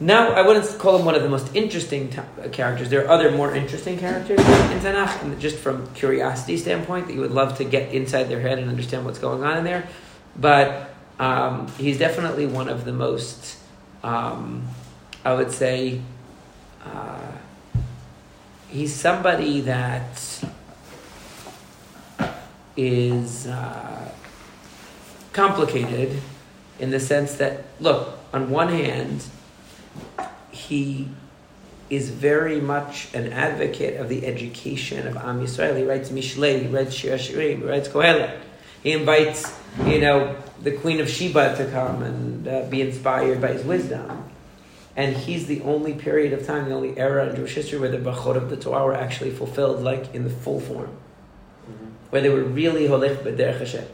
now 0.00 0.32
I 0.32 0.44
wouldn't 0.44 0.66
call 0.80 0.98
him 0.98 1.04
one 1.04 1.14
of 1.14 1.22
the 1.22 1.28
most 1.28 1.54
interesting 1.54 2.12
characters. 2.50 2.90
There 2.90 3.04
are 3.04 3.08
other 3.08 3.30
more 3.30 3.54
interesting 3.54 3.96
characters 3.96 4.40
in 4.40 4.80
Tanakh, 4.80 5.22
and 5.22 5.40
just 5.40 5.56
from 5.58 5.86
curiosity 5.94 6.56
standpoint, 6.56 7.06
that 7.06 7.14
you 7.14 7.20
would 7.20 7.30
love 7.30 7.56
to 7.58 7.64
get 7.64 7.94
inside 7.94 8.24
their 8.24 8.40
head 8.40 8.58
and 8.58 8.68
understand 8.68 9.04
what's 9.04 9.20
going 9.20 9.44
on 9.44 9.58
in 9.58 9.64
there. 9.64 9.86
But 10.36 10.92
um, 11.20 11.68
he's 11.78 11.96
definitely 11.96 12.46
one 12.46 12.68
of 12.68 12.84
the 12.84 12.92
most, 12.92 13.56
um, 14.02 14.66
I 15.24 15.34
would 15.34 15.52
say, 15.52 16.00
uh, 16.84 17.30
he's 18.68 18.92
somebody 18.92 19.60
that 19.60 20.42
is 22.76 23.46
uh, 23.46 24.10
complicated 25.34 26.20
in 26.78 26.90
the 26.90 27.00
sense 27.00 27.34
that, 27.34 27.64
look, 27.80 28.18
on 28.32 28.50
one 28.50 28.68
hand, 28.68 29.26
he 30.50 31.08
is 31.90 32.08
very 32.10 32.60
much 32.60 33.12
an 33.14 33.32
advocate 33.32 34.00
of 34.00 34.08
the 34.08 34.24
education 34.24 35.06
of 35.06 35.16
Am 35.16 35.40
Yisrael. 35.40 35.76
He 35.76 35.84
writes 35.84 36.08
Mishlei, 36.08 36.62
he 36.62 36.68
writes 36.68 36.94
Shir 36.94 37.16
Hashirim, 37.16 37.58
he 37.58 37.64
writes 37.64 37.88
Kohelet. 37.88 38.38
He 38.82 38.92
invites, 38.92 39.52
you 39.86 40.00
know, 40.00 40.36
the 40.62 40.72
Queen 40.72 41.00
of 41.00 41.08
Sheba 41.08 41.56
to 41.56 41.70
come 41.70 42.02
and 42.02 42.48
uh, 42.48 42.62
be 42.66 42.80
inspired 42.80 43.40
by 43.40 43.52
his 43.52 43.64
wisdom. 43.64 44.24
And 44.96 45.16
he's 45.16 45.46
the 45.46 45.60
only 45.62 45.94
period 45.94 46.32
of 46.32 46.46
time, 46.46 46.68
the 46.68 46.74
only 46.74 46.96
era 46.96 47.28
in 47.28 47.36
Jewish 47.36 47.54
history 47.54 47.78
where 47.78 47.90
the 47.90 47.98
Brachot 47.98 48.36
of 48.36 48.50
the 48.50 48.56
Torah 48.56 48.84
were 48.84 48.94
actually 48.94 49.30
fulfilled, 49.30 49.82
like 49.82 50.14
in 50.14 50.22
the 50.24 50.30
full 50.30 50.60
form, 50.60 50.96
where 52.10 52.22
they 52.22 52.28
were 52.28 52.44
really 52.44 52.86
Holech 52.86 53.16
B'derech 53.24 53.58
Hashem 53.58 53.86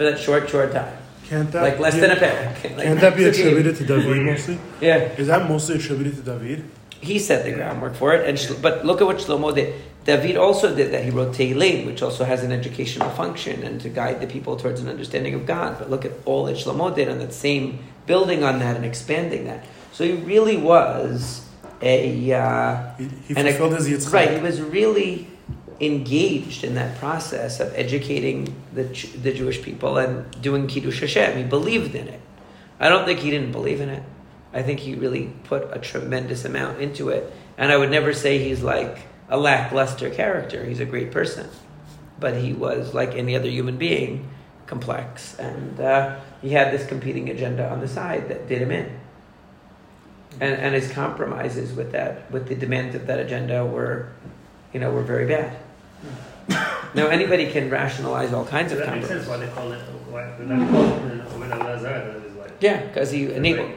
for 0.00 0.04
that 0.10 0.18
short, 0.18 0.48
short 0.48 0.72
time, 0.72 0.96
Can't 1.28 1.52
that 1.52 1.62
like 1.62 1.78
less 1.78 1.94
than 1.94 2.10
a 2.10 2.16
parak. 2.16 2.54
Like, 2.74 2.86
Can't 2.86 3.00
that 3.02 3.14
be 3.14 3.24
attributed 3.32 3.76
to 3.76 3.84
David 3.84 4.22
mostly? 4.24 4.58
Yeah, 4.80 4.96
Is 4.96 5.26
that 5.26 5.46
mostly 5.46 5.74
attributed 5.76 6.16
to 6.16 6.22
David? 6.22 6.64
he 7.02 7.18
set 7.18 7.44
the 7.44 7.52
groundwork 7.52 7.94
for 7.94 8.14
it. 8.14 8.26
And 8.28 8.36
Shlo- 8.38 8.60
but 8.62 8.84
look 8.86 9.00
at 9.02 9.06
what 9.06 9.18
Shlomo 9.18 9.54
did. 9.54 9.74
David 10.06 10.36
also 10.38 10.74
did 10.74 10.90
that. 10.92 11.02
He 11.04 11.10
wrote 11.10 11.34
Tehillim, 11.34 11.84
which 11.86 12.00
also 12.02 12.24
has 12.24 12.42
an 12.44 12.50
educational 12.52 13.10
function 13.10 13.62
and 13.62 13.78
to 13.82 13.88
guide 13.90 14.20
the 14.22 14.26
people 14.26 14.56
towards 14.56 14.80
an 14.80 14.88
understanding 14.88 15.34
of 15.34 15.44
God. 15.46 15.78
But 15.78 15.90
look 15.90 16.04
at 16.06 16.12
all 16.24 16.44
that 16.46 16.56
Shlomo 16.56 16.94
did 16.94 17.08
on 17.10 17.18
that 17.18 17.32
same 17.34 17.78
building 18.06 18.42
on 18.42 18.58
that 18.60 18.76
and 18.76 18.84
expanding 18.86 19.44
that. 19.44 19.64
So 19.92 20.04
he 20.04 20.12
really 20.14 20.56
was 20.56 21.44
a 21.82 22.32
uh, 22.32 22.94
He, 22.98 23.04
he 23.28 23.34
fulfilled 23.34 23.74
his 23.76 23.88
Yitzchak. 23.88 24.12
right. 24.14 24.30
He 24.32 24.40
was 24.40 24.60
really 24.62 25.26
engaged 25.80 26.62
in 26.62 26.74
that 26.74 26.98
process 26.98 27.58
of 27.58 27.72
educating 27.74 28.54
the 28.74 28.84
the 29.22 29.32
Jewish 29.32 29.62
people 29.62 29.96
and 29.96 30.30
doing 30.42 30.66
Kiddush 30.66 31.00
Hashem. 31.00 31.38
He 31.38 31.44
believed 31.44 31.94
in 31.94 32.08
it. 32.08 32.20
I 32.78 32.88
don't 32.88 33.04
think 33.04 33.20
he 33.20 33.30
didn't 33.30 33.52
believe 33.52 33.80
in 33.80 33.88
it. 33.88 34.02
I 34.52 34.62
think 34.62 34.80
he 34.80 34.94
really 34.94 35.32
put 35.44 35.68
a 35.74 35.78
tremendous 35.78 36.44
amount 36.44 36.80
into 36.80 37.08
it. 37.08 37.32
And 37.56 37.70
I 37.70 37.76
would 37.76 37.90
never 37.90 38.12
say 38.12 38.38
he's 38.38 38.62
like 38.62 38.98
a 39.28 39.36
lackluster 39.36 40.10
character. 40.10 40.64
He's 40.64 40.80
a 40.80 40.84
great 40.84 41.12
person, 41.12 41.48
but 42.18 42.36
he 42.36 42.52
was 42.52 42.94
like 42.94 43.14
any 43.14 43.36
other 43.36 43.48
human 43.48 43.76
being, 43.76 44.28
complex, 44.66 45.38
and 45.38 45.80
uh, 45.80 46.18
he 46.42 46.50
had 46.50 46.72
this 46.72 46.86
competing 46.86 47.30
agenda 47.30 47.70
on 47.70 47.80
the 47.80 47.88
side 47.88 48.28
that 48.28 48.48
did 48.48 48.60
him 48.62 48.70
in. 48.70 48.98
And, 50.40 50.54
and 50.54 50.74
his 50.74 50.90
compromises 50.90 51.72
with 51.72 51.92
that, 51.92 52.30
with 52.30 52.48
the 52.48 52.54
demands 52.54 52.94
of 52.94 53.06
that 53.06 53.18
agenda, 53.18 53.64
were, 53.64 54.12
you 54.72 54.80
know, 54.80 54.90
were 54.90 55.02
very 55.02 55.26
bad. 55.26 55.56
Now 56.94 57.06
anybody 57.08 57.50
can 57.50 57.70
rationalize 57.70 58.32
all 58.32 58.44
kinds 58.44 58.72
So 58.72 58.78
of 58.78 58.86
that 58.86 58.94
makes 58.96 59.08
compromises. 59.08 59.26
sense 59.26 59.28
why 59.28 59.36
they 59.46 59.52
call 59.52 59.72
it 59.72 59.78
why 60.10 60.24
they 60.38 60.46
call 60.46 61.42
it 61.42 61.48
that 61.50 62.16
is 62.26 62.36
like 62.36 62.52
Yeah, 62.60 62.84
because 62.86 63.10
he 63.10 63.32
enabled. 63.32 63.70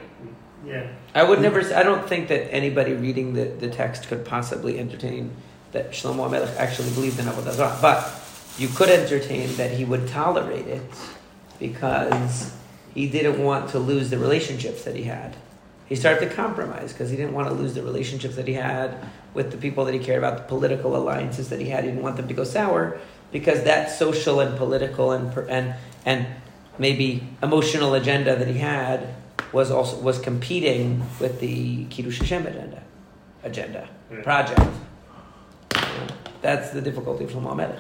yeah 0.66 0.88
I 1.16 1.24
would 1.24 1.42
never. 1.42 1.60
I 1.76 1.84
don't 1.84 2.08
think 2.10 2.28
that 2.30 2.52
anybody 2.52 2.94
reading 2.94 3.34
the, 3.34 3.46
the 3.46 3.70
text 3.70 4.08
could 4.08 4.26
possibly 4.26 4.80
entertain 4.80 5.30
that 5.72 5.92
Shlomo 5.92 6.30
Melech 6.30 6.56
actually 6.58 6.90
believed 6.92 7.20
in 7.20 7.26
Avodah 7.26 7.52
Zarah. 7.52 7.78
But 7.80 8.12
you 8.58 8.68
could 8.68 8.90
entertain 8.90 9.56
that 9.58 9.72
he 9.72 9.86
would 9.86 10.08
tolerate 10.08 10.66
it 10.68 10.82
because 11.60 12.56
he 12.96 13.08
didn't 13.08 13.44
want 13.44 13.70
to 13.72 13.80
lose 13.80 14.10
the 14.10 14.18
relationships 14.18 14.84
that 14.86 14.96
he 14.96 15.04
had. 15.04 15.36
He 15.94 16.00
started 16.00 16.28
to 16.28 16.36
compromise 16.36 16.92
because 16.92 17.12
he 17.12 17.16
didn't 17.16 17.34
want 17.34 17.50
to 17.50 17.54
lose 17.54 17.76
the 17.76 17.84
relationships 17.84 18.36
that 18.38 18.48
he 18.48 18.56
had 18.56 18.98
with 19.36 19.52
the 19.52 19.58
people 19.58 19.86
that 19.86 19.94
he 19.94 20.00
cared 20.00 20.18
about, 20.18 20.38
the 20.38 20.44
political 20.46 20.96
alliances 20.96 21.50
that 21.50 21.60
he 21.60 21.70
had. 21.70 21.84
He 21.84 21.92
didn't 21.92 22.02
want 22.02 22.18
them 22.18 22.28
to 22.28 22.34
go 22.34 22.44
sour 22.44 22.98
because 23.32 23.64
that 23.66 23.92
social 23.92 24.40
and 24.40 24.58
political 24.58 25.12
and 25.12 25.32
and 25.48 25.76
and 26.04 26.26
maybe 26.80 27.22
emotional 27.44 27.94
agenda 27.94 28.36
that 28.36 28.48
he 28.48 28.58
had 28.58 29.14
was 29.52 29.70
also 29.70 30.00
was 30.02 30.18
competing 30.18 31.06
with 31.20 31.40
the 31.40 31.86
Kiddush 31.92 32.18
Hashem 32.22 32.48
agenda, 32.48 32.82
agenda 33.44 33.88
Right. 34.10 34.24
project. 34.24 34.62
That's 36.42 36.72
the 36.72 36.82
difficulty 36.82 37.26
of 37.26 37.30
Shlomo 37.30 37.56
Melech. 37.56 37.78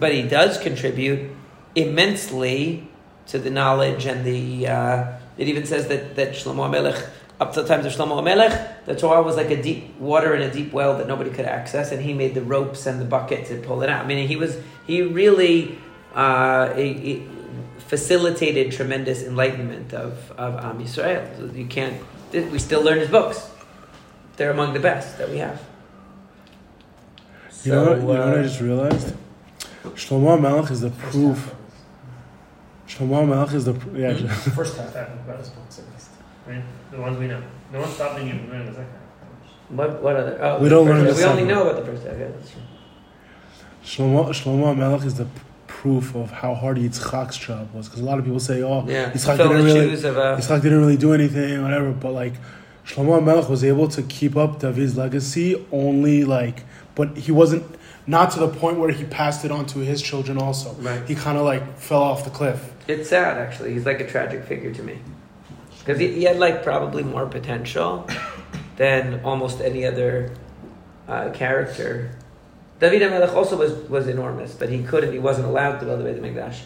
But 0.00 0.12
he 0.12 0.22
does 0.22 0.58
contribute 0.58 1.30
immensely 1.76 2.88
to 3.28 3.38
the 3.38 3.50
knowledge 3.50 4.06
and 4.06 4.24
the. 4.24 4.66
Uh, 4.66 5.19
it 5.40 5.48
even 5.48 5.64
says 5.66 5.88
that 5.88 6.02
that 6.16 6.30
Shlomo 6.38 6.70
Melech, 6.70 6.98
up 7.40 7.52
to 7.54 7.62
the 7.62 7.68
times 7.68 7.86
of 7.86 7.92
Shlomo 7.92 8.22
Melech, 8.22 8.84
the 8.86 8.94
Torah 8.94 9.22
was 9.22 9.36
like 9.36 9.50
a 9.50 9.60
deep 9.62 9.98
water 9.98 10.34
in 10.36 10.42
a 10.42 10.52
deep 10.52 10.70
well 10.72 10.92
that 10.98 11.06
nobody 11.08 11.30
could 11.30 11.46
access, 11.46 11.90
and 11.92 12.00
he 12.02 12.12
made 12.22 12.34
the 12.34 12.42
ropes 12.42 12.86
and 12.86 13.00
the 13.00 13.04
bucket 13.16 13.46
to 13.46 13.56
pull 13.68 13.82
it 13.82 13.88
out. 13.88 14.04
I 14.04 14.06
mean, 14.06 14.28
he 14.28 14.36
was 14.36 14.52
he 14.86 15.02
really 15.02 15.78
uh, 16.14 16.74
he- 16.74 16.92
he 17.06 17.14
facilitated 17.78 18.70
tremendous 18.72 19.22
enlightenment 19.22 19.94
of 19.94 20.12
of 20.44 20.52
Am 20.64 20.78
Yisrael. 20.84 21.24
So 21.36 21.42
you 21.56 21.66
can't. 21.66 21.96
We 22.32 22.58
still 22.58 22.82
learn 22.82 22.98
his 22.98 23.08
books. 23.08 23.50
They're 24.36 24.52
among 24.52 24.74
the 24.74 24.80
best 24.80 25.18
that 25.18 25.28
we 25.30 25.38
have. 25.38 25.60
You 27.64 27.72
know, 27.72 27.84
what, 27.88 27.96
you 27.96 28.02
know 28.02 28.06
what 28.08 28.20
I 28.20 28.40
uh, 28.40 28.42
just 28.42 28.60
realized? 28.60 29.14
Shlomo 30.02 30.40
Melech 30.40 30.70
is 30.70 30.80
the 30.80 30.90
proof. 30.90 31.54
Shlomo 32.90 33.26
Melech 33.28 33.54
is 33.54 33.64
the 33.64 33.74
pr- 33.74 33.96
yeah. 33.96 34.12
Hmm? 34.14 34.50
First 34.50 34.76
half. 34.76 34.92
Second 34.92 35.18
First 35.24 35.26
class. 35.26 35.48
book, 35.50 35.64
second 35.68 35.92
half. 35.92 36.08
I 36.46 36.50
mean 36.52 36.62
the 36.90 37.00
ones 37.00 37.18
we 37.18 37.26
know 37.28 37.40
no 37.72 37.80
one's 37.80 37.94
stopping 37.94 38.26
you 38.26 38.34
from 38.34 38.46
doing 38.48 38.66
the 38.66 38.72
second 38.72 38.84
half. 38.92 39.70
What, 39.70 40.02
what 40.02 40.16
other? 40.16 40.38
Oh, 40.42 40.58
We 40.58 40.64
the 40.64 40.70
don't 40.74 40.86
learn 40.86 41.04
the 41.04 41.14
We 41.14 41.22
only 41.24 41.44
know 41.44 41.68
about 41.68 41.84
the 41.84 41.90
first 41.92 42.04
half. 42.06 42.18
Yeah, 42.18 42.28
that's 42.28 42.50
true. 42.50 42.60
Shlomo, 43.84 44.28
Shlomo 44.30 44.76
Melech 44.76 45.04
is 45.04 45.14
the 45.14 45.26
proof 45.68 46.14
of 46.16 46.30
how 46.30 46.54
hard 46.54 46.76
Yitzchak's 46.76 47.36
job 47.38 47.72
was. 47.72 47.86
Because 47.88 48.00
a 48.00 48.04
lot 48.04 48.18
of 48.18 48.24
people 48.24 48.40
say, 48.40 48.62
oh, 48.62 48.84
Yeah, 48.88 49.10
Yitzchak 49.12 49.36
fill 49.36 49.48
didn't 49.48 49.64
really, 49.64 49.90
shoes 49.90 50.04
of 50.04 50.16
a. 50.16 50.36
Yitzchak 50.36 50.62
didn't 50.62 50.80
really 50.80 50.96
do 50.96 51.12
anything, 51.12 51.62
whatever. 51.62 51.92
But 51.92 52.12
like, 52.12 52.34
Shlomo 52.84 53.22
Melech 53.24 53.48
was 53.48 53.62
able 53.64 53.86
to 53.88 54.02
keep 54.02 54.36
up 54.36 54.58
David's 54.58 54.96
legacy 54.96 55.64
only 55.70 56.24
like, 56.24 56.64
but 56.96 57.16
he 57.16 57.30
wasn't 57.32 57.62
not 58.06 58.32
to 58.32 58.40
the 58.40 58.48
point 58.48 58.78
where 58.78 58.90
he 58.90 59.04
passed 59.04 59.44
it 59.44 59.52
on 59.52 59.64
to 59.66 59.78
his 59.78 60.02
children. 60.02 60.36
Also, 60.36 60.72
Right. 60.80 61.06
he 61.06 61.14
kind 61.14 61.38
of 61.38 61.44
like 61.44 61.78
fell 61.78 62.02
off 62.02 62.24
the 62.24 62.30
cliff. 62.30 62.72
It's 62.90 63.08
sad, 63.08 63.38
actually. 63.38 63.72
He's 63.72 63.86
like 63.86 64.00
a 64.00 64.06
tragic 64.06 64.44
figure 64.44 64.74
to 64.74 64.82
me. 64.82 64.98
Because 65.78 65.98
he, 65.98 66.12
he 66.12 66.24
had 66.24 66.38
like 66.38 66.64
probably 66.64 67.04
more 67.04 67.26
potential 67.26 68.08
than 68.76 69.20
almost 69.24 69.60
any 69.60 69.86
other 69.86 70.34
uh, 71.06 71.30
character. 71.30 72.10
David 72.80 73.02
HaMelech 73.02 73.32
also 73.34 73.56
was, 73.56 73.72
was 73.88 74.08
enormous, 74.08 74.54
but 74.54 74.68
he 74.68 74.82
couldn't, 74.82 75.12
he 75.12 75.18
wasn't 75.18 75.46
allowed 75.46 75.78
to 75.78 75.86
build 75.86 76.00
the 76.00 76.04
Beit 76.04 76.20
HaMikdash. 76.20 76.62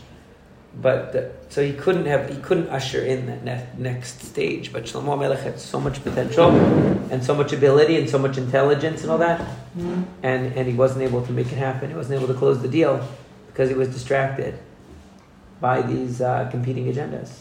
But, 0.81 1.13
the, 1.13 1.33
so 1.51 1.63
he 1.63 1.73
couldn't 1.73 2.07
have, 2.07 2.29
he 2.29 2.37
couldn't 2.37 2.69
usher 2.69 3.01
in 3.01 3.27
that 3.27 3.45
ne- 3.45 3.67
next 3.79 4.23
stage. 4.23 4.73
But 4.73 4.85
Shlomo 4.85 5.17
HaMelech 5.17 5.43
had 5.43 5.61
so 5.61 5.79
much 5.79 6.03
potential 6.03 6.51
and 7.11 7.23
so 7.23 7.35
much 7.35 7.53
ability 7.53 7.97
and 7.99 8.09
so 8.09 8.19
much 8.19 8.39
intelligence 8.39 9.03
and 9.03 9.11
all 9.11 9.19
that. 9.19 9.41
And, 10.23 10.53
and 10.55 10.67
he 10.67 10.75
wasn't 10.75 11.03
able 11.03 11.25
to 11.27 11.33
make 11.33 11.49
it 11.53 11.59
happen. 11.59 11.91
He 11.91 11.97
wasn't 11.97 12.19
able 12.21 12.33
to 12.33 12.39
close 12.39 12.63
the 12.63 12.69
deal 12.69 13.07
because 13.49 13.69
he 13.69 13.75
was 13.75 13.89
distracted 13.89 14.59
by 15.61 15.83
these 15.83 16.21
uh, 16.21 16.49
competing 16.51 16.87
agendas. 16.93 17.41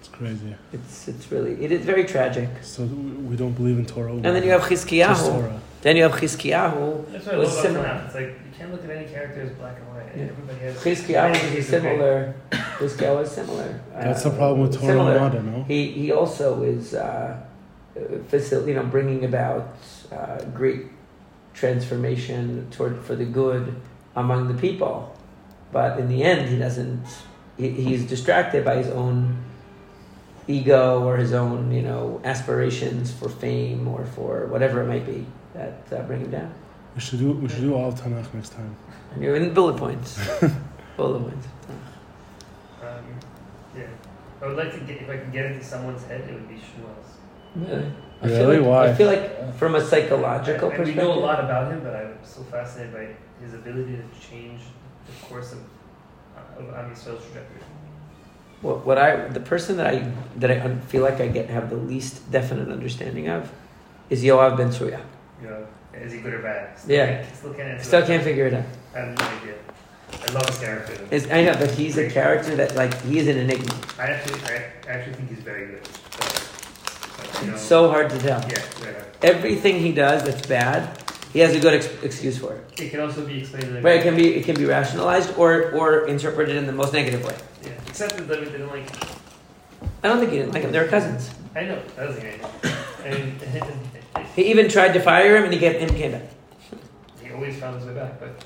It's 0.00 0.08
crazy. 0.08 0.54
It's 0.72 1.08
it's 1.08 1.30
really 1.32 1.52
it 1.64 1.72
is 1.72 1.84
very 1.84 2.04
tragic. 2.04 2.48
So 2.62 2.84
we 2.84 3.36
don't 3.36 3.52
believe 3.52 3.78
in 3.78 3.86
Torah. 3.86 4.12
And 4.12 4.24
then 4.24 4.42
you 4.44 4.50
have 4.50 4.68
Just 4.68 4.86
Chizkiyahu. 4.86 5.58
Then 5.82 5.96
you 5.96 6.02
have 6.04 6.12
Chizkiyahu, 6.12 7.10
That's 7.12 7.26
what 7.26 7.34
I 7.34 7.38
love 7.38 7.48
about 7.48 7.62
similar. 7.62 7.84
Tanakh. 7.88 8.04
It's 8.06 8.14
like 8.14 8.24
you 8.26 8.52
can't 8.58 8.72
look 8.72 8.84
at 8.84 8.90
any 8.90 9.06
character 9.06 9.40
as 9.42 9.50
black 9.52 9.76
and 9.78 9.86
white. 9.94 10.16
Yeah. 10.16 10.24
Everybody 10.24 10.58
has. 10.60 10.76
Chizkiyahu 10.76 11.34
is 11.34 11.40
shades 11.40 11.72
of 11.72 11.82
gray. 11.82 11.90
similar. 11.90 12.34
Chizkiyahu 12.52 13.22
is 13.22 13.30
similar. 13.30 13.80
That's 13.92 14.24
Uh, 14.26 14.28
the 14.30 14.36
problem 14.36 14.60
with 14.60 14.74
Torah 14.78 14.86
similar. 14.92 15.14
Ramada, 15.14 15.42
no? 15.42 15.64
He 15.64 15.90
he 15.90 16.12
also 16.12 16.62
is 16.62 16.94
uh, 16.94 17.40
facil- 18.30 18.66
you 18.68 18.74
know 18.74 18.84
bringing 18.84 19.24
about 19.24 19.74
uh, 20.12 20.38
great 20.54 20.82
transformation 21.54 22.66
toward 22.70 22.98
for 23.04 23.14
the 23.16 23.24
good 23.24 23.74
among 24.16 24.48
the 24.48 24.54
people, 24.54 25.16
but 25.74 25.98
in 26.00 26.08
the 26.08 26.22
end 26.22 26.48
he 26.48 26.56
doesn't. 26.66 27.04
He, 27.58 27.68
he's 27.70 28.04
distracted 28.14 28.64
by 28.64 28.76
his 28.82 28.88
own 29.02 29.36
ego 30.48 31.02
or 31.06 31.16
his 31.16 31.32
own 31.32 31.70
you 31.78 31.82
know 31.82 32.20
aspirations 32.24 33.12
for 33.18 33.28
fame 33.28 33.86
or 33.94 34.04
for 34.16 34.46
whatever 34.46 34.76
it 34.82 34.86
might 34.94 35.06
be 35.06 35.20
that 35.54 35.76
uh, 35.92 36.02
bring 36.08 36.20
him 36.24 36.30
down. 36.30 36.50
We 36.94 37.00
should 37.00 37.18
do 37.20 37.32
we 37.32 37.48
should 37.48 37.66
do 37.68 37.74
all 37.74 37.88
of 37.92 38.00
Tanakh 38.00 38.32
next 38.34 38.50
time. 38.58 38.74
And 39.12 39.22
you're 39.22 39.36
in 39.36 39.52
bullet 39.54 39.76
points. 39.76 40.10
bullet 40.96 41.20
points. 41.26 41.46
Um, 42.82 43.04
yeah. 43.76 43.86
I 44.42 44.46
would 44.46 44.56
like 44.56 44.72
to 44.72 44.80
get 44.80 45.02
if 45.02 45.08
I 45.10 45.16
can 45.22 45.30
get 45.30 45.46
into 45.46 45.64
someone's 45.64 46.04
head, 46.04 46.20
it 46.28 46.34
would 46.34 46.48
be 46.48 46.56
Shmuel's. 46.56 47.10
Really? 47.56 47.90
I 48.22 48.26
feel 48.28 48.36
Really? 48.48 48.58
like, 48.58 48.68
Why? 48.68 48.86
I 48.88 48.94
feel 48.94 49.06
like 49.14 49.54
from 49.54 49.74
a 49.76 49.80
psychological 49.80 50.70
And 50.70 50.78
we 50.78 50.84
perspective. 50.84 51.04
know 51.04 51.12
a 51.18 51.20
lot 51.28 51.38
about 51.42 51.72
him, 51.72 51.80
but 51.86 51.94
I'm 51.94 52.14
so 52.22 52.42
fascinated 52.42 52.92
by 52.92 53.06
his 53.44 53.54
ability 53.54 53.96
to 54.02 54.28
change 54.28 54.60
the 55.06 55.26
course 55.26 55.52
of 55.52 55.58
uh, 56.36 56.60
of 56.60 56.74
Am 56.74 56.90
Yisrael's 56.90 57.24
trajectory. 57.24 57.60
What, 58.62 58.86
what 58.86 58.98
I 58.98 59.28
the 59.28 59.40
person 59.40 59.76
that 59.76 59.86
I 59.94 60.10
that 60.36 60.50
I 60.50 60.74
feel 60.86 61.02
like 61.02 61.20
I 61.20 61.28
get 61.28 61.48
have 61.50 61.70
the 61.70 61.76
least 61.76 62.30
definite 62.30 62.68
understanding 62.70 63.28
of 63.28 63.50
is 64.10 64.22
Yoav 64.22 64.56
Ben 64.56 64.68
Tzruya. 64.70 65.00
Yeah. 65.42 65.58
is 65.94 66.12
he 66.12 66.20
good 66.20 66.34
or 66.34 66.42
bad? 66.42 66.76
Yeah. 66.86 67.06
can't- 67.22 67.36
Still 67.36 67.54
can't. 67.54 67.80
Still 67.82 68.06
can't 68.06 68.22
figure 68.24 68.46
it 68.46 68.54
out. 68.54 68.64
I 68.94 68.98
have 69.00 69.18
no 69.18 69.24
idea. 69.24 69.54
I 70.28 70.32
love 70.32 70.46
his 70.46 70.58
character. 70.58 70.94
Is 71.10 71.30
I 71.30 71.42
know, 71.44 71.54
but 71.58 71.70
he's 71.72 71.98
a 71.98 72.08
character 72.08 72.54
that 72.56 72.74
like 72.76 72.94
he 73.02 73.18
is 73.18 73.28
an 73.28 73.36
enigma. 73.38 73.74
I 73.98 74.04
actually, 74.06 74.40
I 74.44 74.64
actually 74.88 75.14
think 75.14 75.28
he's 75.30 75.40
very 75.40 75.66
good. 75.66 75.82
But, 75.82 77.40
you 77.42 77.48
know, 77.48 77.54
It's 77.54 77.62
so 77.62 77.90
hard 77.90 78.10
to 78.10 78.18
tell. 78.18 78.40
yeah, 78.48 78.62
yeah. 78.82 79.02
Everything 79.22 79.80
he 79.80 79.92
does 79.92 80.22
that's 80.22 80.46
bad, 80.46 81.02
he 81.34 81.40
has 81.40 81.52
a 81.54 81.60
good 81.60 81.74
ex- 81.74 82.02
excuse 82.02 82.38
for 82.38 82.54
it. 82.54 82.80
It 82.80 82.90
can 82.90 83.00
also 83.00 83.26
be 83.26 83.40
explained 83.40 83.68
in 83.68 83.76
a 83.76 83.80
But 83.82 83.92
it 83.96 84.02
can 84.04 84.14
be 84.16 84.34
it 84.36 84.44
can 84.46 84.54
be 84.56 84.64
rationalized 84.64 85.36
or 85.36 85.72
or 85.72 86.06
interpreted 86.06 86.56
in 86.56 86.64
the 86.66 86.72
most 86.72 86.92
negative 86.94 87.22
way. 87.28 87.36
Yeah, 87.62 87.72
except 87.88 88.16
that 88.16 88.26
David 88.28 88.52
didn't 88.52 88.68
like. 88.68 88.86
I 90.02 90.08
don't 90.08 90.18
think 90.20 90.30
he 90.30 90.38
didn't 90.38 90.54
like 90.54 90.62
him. 90.62 90.72
They're 90.72 90.88
cousins. 90.88 91.30
I 91.56 91.62
know 91.64 91.82
that 91.96 92.06
was 92.08 92.16
the 92.16 92.26
idea. 92.34 92.48
And, 93.04 93.42
and 93.42 94.26
He 94.36 94.42
even 94.52 94.68
tried 94.68 94.92
to 94.94 95.00
fire 95.00 95.36
him, 95.36 95.44
and 95.44 95.52
he 95.52 95.58
get 95.58 95.80
him 95.80 95.90
came 95.90 96.12
back. 96.12 96.22
he 97.22 97.30
always 97.32 97.58
found 97.58 97.76
his 97.78 97.86
way 97.86 97.94
back. 97.94 98.18
But 98.20 98.44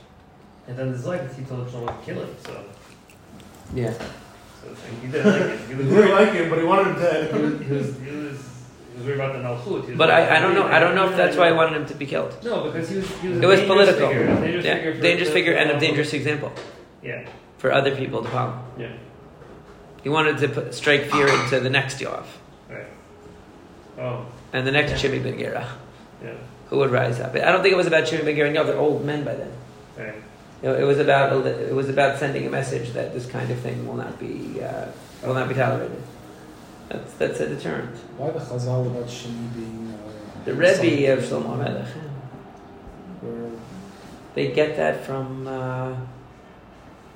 and 0.67 0.77
then 0.79 0.91
there's 0.91 1.07
like 1.07 1.23
he 1.37 1.43
told 1.45 1.71
someone 1.71 1.95
to 1.99 2.05
kill 2.05 2.21
him. 2.25 2.35
So, 2.47 2.65
Yeah. 3.75 3.93
so 3.93 4.05
it's 4.73 4.83
like, 4.83 5.01
he 5.03 5.09
didn't 5.09 5.33
like 5.33 5.43
it. 5.43 5.61
He 5.69 5.75
was 5.75 5.87
He 5.87 5.95
didn't 5.95 6.11
like 6.21 6.33
him, 6.33 6.49
but 6.51 6.59
he 6.59 6.65
wanted 6.65 6.87
him 6.89 6.95
He 6.97 7.01
dead. 7.03 7.33
was, 7.33 7.61
he 7.61 7.69
was, 7.69 7.69
he 7.69 7.75
was, 7.75 7.97
he 7.99 8.17
was 8.17 8.39
worried 9.05 9.15
about 9.21 9.33
the 9.35 9.41
Malchut. 9.41 9.97
But 9.97 10.11
I, 10.11 10.37
I 10.37 10.41
don't 10.41 10.55
know. 10.55 10.67
I 10.67 10.79
don't 10.79 10.95
know 10.95 11.09
if 11.11 11.17
that's 11.17 11.37
why 11.37 11.49
I 11.49 11.53
wanted 11.53 11.77
him 11.81 11.87
to 11.87 11.95
be 11.95 12.07
killed. 12.07 12.37
No, 12.45 12.65
because 12.65 12.89
he 12.89 12.97
was. 12.97 13.09
He 13.21 13.29
was 13.29 13.39
It 13.39 13.45
a 13.45 13.49
was 13.49 13.61
political. 13.63 14.09
Figure, 14.09 14.27
dangerous 14.41 14.65
Yeah, 14.65 14.75
figure. 14.75 15.01
Dangerous 15.01 15.31
figure 15.31 15.53
and 15.55 15.71
a 15.71 15.81
dangerous 15.81 16.13
example 16.13 16.53
Yeah, 17.03 17.29
for 17.59 17.73
other 17.73 17.95
people 17.95 18.23
to 18.23 18.29
follow. 18.29 18.59
yeah, 18.79 18.93
He 20.03 20.09
wanted 20.09 20.39
to 20.39 20.49
put, 20.49 20.75
strike 20.75 21.05
fear 21.11 21.27
into 21.29 21.61
the 21.61 21.71
next 21.71 21.99
Yoav 22.01 22.25
right. 22.71 22.87
Oh, 23.99 24.27
and 24.53 24.67
the 24.67 24.73
next 24.73 25.03
Yeah. 25.03 25.11
Ben 25.11 25.39
Gera, 25.39 25.67
yeah, 26.23 26.33
who 26.69 26.79
would 26.79 26.91
rise 26.91 27.21
up. 27.21 27.35
I 27.35 27.41
don't 27.53 27.63
think 27.63 27.73
it 27.73 27.77
was 27.77 27.87
about 27.87 28.07
Shimei 28.09 28.25
Ben 28.25 28.37
Gera 28.37 28.49
and 28.49 28.57
Yoav. 28.57 28.67
They're 28.67 28.79
old 28.79 29.05
men 29.05 29.25
by 29.25 29.35
then. 29.35 29.53
right. 29.99 30.15
You 30.63 30.69
know, 30.71 30.75
it 30.75 30.83
was 30.85 30.99
about 30.99 31.47
it 31.47 31.73
was 31.75 31.89
about 31.89 32.19
sending 32.19 32.45
a 32.47 32.51
message 32.51 32.91
that 32.93 33.15
this 33.15 33.27
kind 33.27 33.49
of 33.51 33.59
thing 33.61 33.87
will 33.87 33.95
not 33.97 34.19
be 34.19 34.61
uh, 34.63 34.87
will 35.25 35.35
not 35.35 35.49
be 35.49 35.55
tolerated. 35.55 36.03
That's 36.89 37.13
that's 37.15 37.41
a 37.41 37.49
deterrent. 37.49 37.95
Why 38.17 38.31
the 38.31 38.39
Chazal 38.39 38.87
about 38.87 39.07
Shimi 39.07 39.55
being 39.55 39.95
uh, 39.95 40.45
The 40.45 40.55
Rebbe 40.55 41.13
of 41.13 41.21
Shlomo 41.21 41.59
Melech. 41.59 41.87
where 43.21 43.51
They 44.35 44.53
get 44.53 44.77
that 44.77 45.05
from 45.05 45.47
uh, 45.47 45.95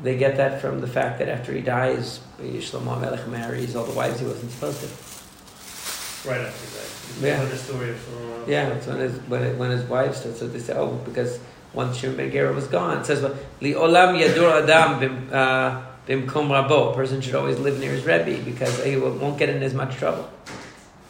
they 0.02 0.16
get 0.16 0.36
that 0.36 0.60
from 0.60 0.80
the 0.80 0.86
fact 0.86 1.18
that 1.20 1.28
after 1.28 1.52
he 1.52 1.60
dies, 1.60 2.20
Shlomo 2.40 3.00
Melech 3.00 3.26
marries 3.28 3.74
all 3.74 3.84
the 3.84 3.94
wives 3.94 4.20
he 4.20 4.26
wasn't 4.26 4.50
supposed 4.50 4.80
to. 4.80 6.28
Right 6.28 6.40
after 6.40 6.66
that. 6.76 7.26
Yeah. 7.26 7.44
The 7.44 7.56
story 7.56 7.90
of 7.90 7.96
Shlomo. 7.96 8.48
Yeah, 8.48 8.68
it's 8.68 8.86
when 8.86 8.98
his 8.98 9.16
when, 9.28 9.42
it, 9.42 9.56
when 9.56 9.70
his 9.70 9.84
wife 9.84 10.16
starts. 10.16 10.40
So 10.40 10.48
they 10.48 10.58
say, 10.58 10.74
oh, 10.74 10.96
because 11.04 11.38
once 11.72 11.96
Shimon 11.96 12.16
Ben 12.16 12.30
Gera 12.30 12.52
was 12.52 12.66
gone, 12.66 12.98
it 12.98 13.06
says, 13.06 13.22
"Li 13.60 13.72
olam 13.72 14.20
yadur 14.20 14.62
adam 14.62 15.00
bim 15.00 15.28
uh, 15.32 15.82
bimkom 16.08 16.48
rabo." 16.48 16.92
A 16.92 16.94
person 16.94 17.20
should 17.20 17.34
always 17.34 17.58
live 17.58 17.78
near 17.80 17.92
his 17.92 18.04
rebbe 18.04 18.42
because 18.44 18.82
he 18.84 18.96
will- 18.96 19.12
won't 19.12 19.38
get 19.38 19.48
in 19.48 19.62
as 19.62 19.74
much 19.74 19.96
trouble. 19.96 20.28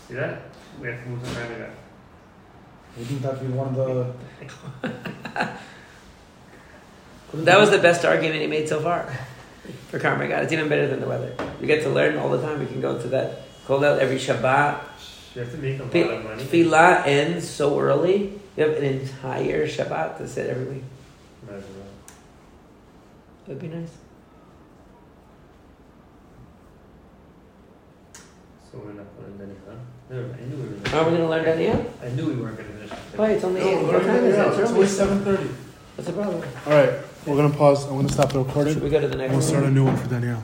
See 0.09 0.15
that? 0.15 0.43
We 0.81 0.89
have 0.89 1.03
to 1.03 1.09
move 1.09 1.25
some 1.27 1.35
time 1.35 1.49
back. 1.59 1.71
wouldn't 2.97 3.23
that 3.23 3.41
be 3.41 3.47
one 3.53 3.69
of 3.69 3.77
the 3.77 4.13
That 7.35 7.59
was 7.59 7.71
the 7.71 7.79
best 7.79 8.05
argument 8.05 8.41
he 8.43 8.47
made 8.47 8.69
so 8.69 8.81
far 8.81 9.09
for 9.89 9.99
Karmei 9.99 10.29
Gat. 10.29 10.43
It's 10.45 10.53
even 10.53 10.69
better 10.69 10.87
than 10.87 11.01
the 11.01 11.07
weather. 11.09 11.33
We 11.61 11.67
get 11.67 11.83
to 11.85 11.89
learn 11.89 12.19
all 12.19 12.29
the 12.29 12.43
time. 12.43 12.59
We 12.61 12.67
can 12.67 12.81
go 12.83 13.01
to 13.01 13.09
that 13.09 13.43
call 13.67 13.83
out 13.85 13.99
every 14.01 14.17
Shabbat. 14.19 14.81
You 15.35 15.41
have 15.41 15.51
to 15.53 15.57
make 15.59 15.81
a 15.81 15.87
Fi- 15.89 16.05
lot 16.05 16.15
of 16.19 16.25
money. 16.25 16.43
Tefillah 16.45 17.07
ends 17.07 17.49
so 17.49 17.81
early. 17.81 18.39
You 18.57 18.65
have 18.69 18.77
an 18.77 18.85
entire 18.85 19.67
Shabbat 19.67 20.19
to 20.19 20.29
sit 20.29 20.51
every 20.51 20.67
week. 20.75 20.85
Might. 21.49 21.63
That'd 23.47 23.63
be 23.63 23.69
nice. 23.69 23.89
So 28.73 28.79
we're 28.79 28.93
not 28.95 29.05
going 29.21 29.33
to 29.33 29.39
finish, 29.39 29.59
huh? 29.69 29.75
Never 30.09 30.29
mind. 30.29 30.41
I 30.41 30.47
knew 30.49 30.57
we 30.57 30.69
were 30.69 30.97
Are 30.97 31.05
we 31.05 31.11
going 31.11 31.23
to 31.23 31.29
learn 31.29 31.45
Daniel? 31.45 31.95
I 32.03 32.09
knew 32.09 32.27
we 32.27 32.35
weren't 32.37 32.57
going 32.57 32.69
to 32.69 32.75
finish. 32.75 32.91
Why? 33.17 33.31
It's 33.33 33.45
only 33.45 33.61
No, 33.61 33.69
eight. 33.69 33.83
we're 33.85 33.93
What 33.93 34.03
time 34.03 34.25
is 34.25 34.35
it? 34.35 34.47
It's 34.49 34.59
It's 34.59 34.71
only 34.71 34.87
seven 34.87 35.25
thirty. 35.25 35.49
What's 35.97 36.07
the 36.09 36.15
problem? 36.17 36.43
All 36.67 36.73
right, 36.73 36.93
we're 37.27 37.37
gonna 37.37 37.55
pause. 37.55 37.85
I'm 37.87 37.97
gonna 37.97 38.09
stop 38.09 38.33
the 38.33 38.39
recording. 38.39 38.73
Should 38.73 38.83
we 38.83 38.89
go 38.89 38.99
to 38.99 39.09
the 39.09 39.17
next 39.17 39.33
We'll 39.33 39.43
start 39.43 39.65
a 39.65 39.71
new 39.71 39.85
one 39.85 39.97
for 39.99 40.09
Danielle. 40.09 40.43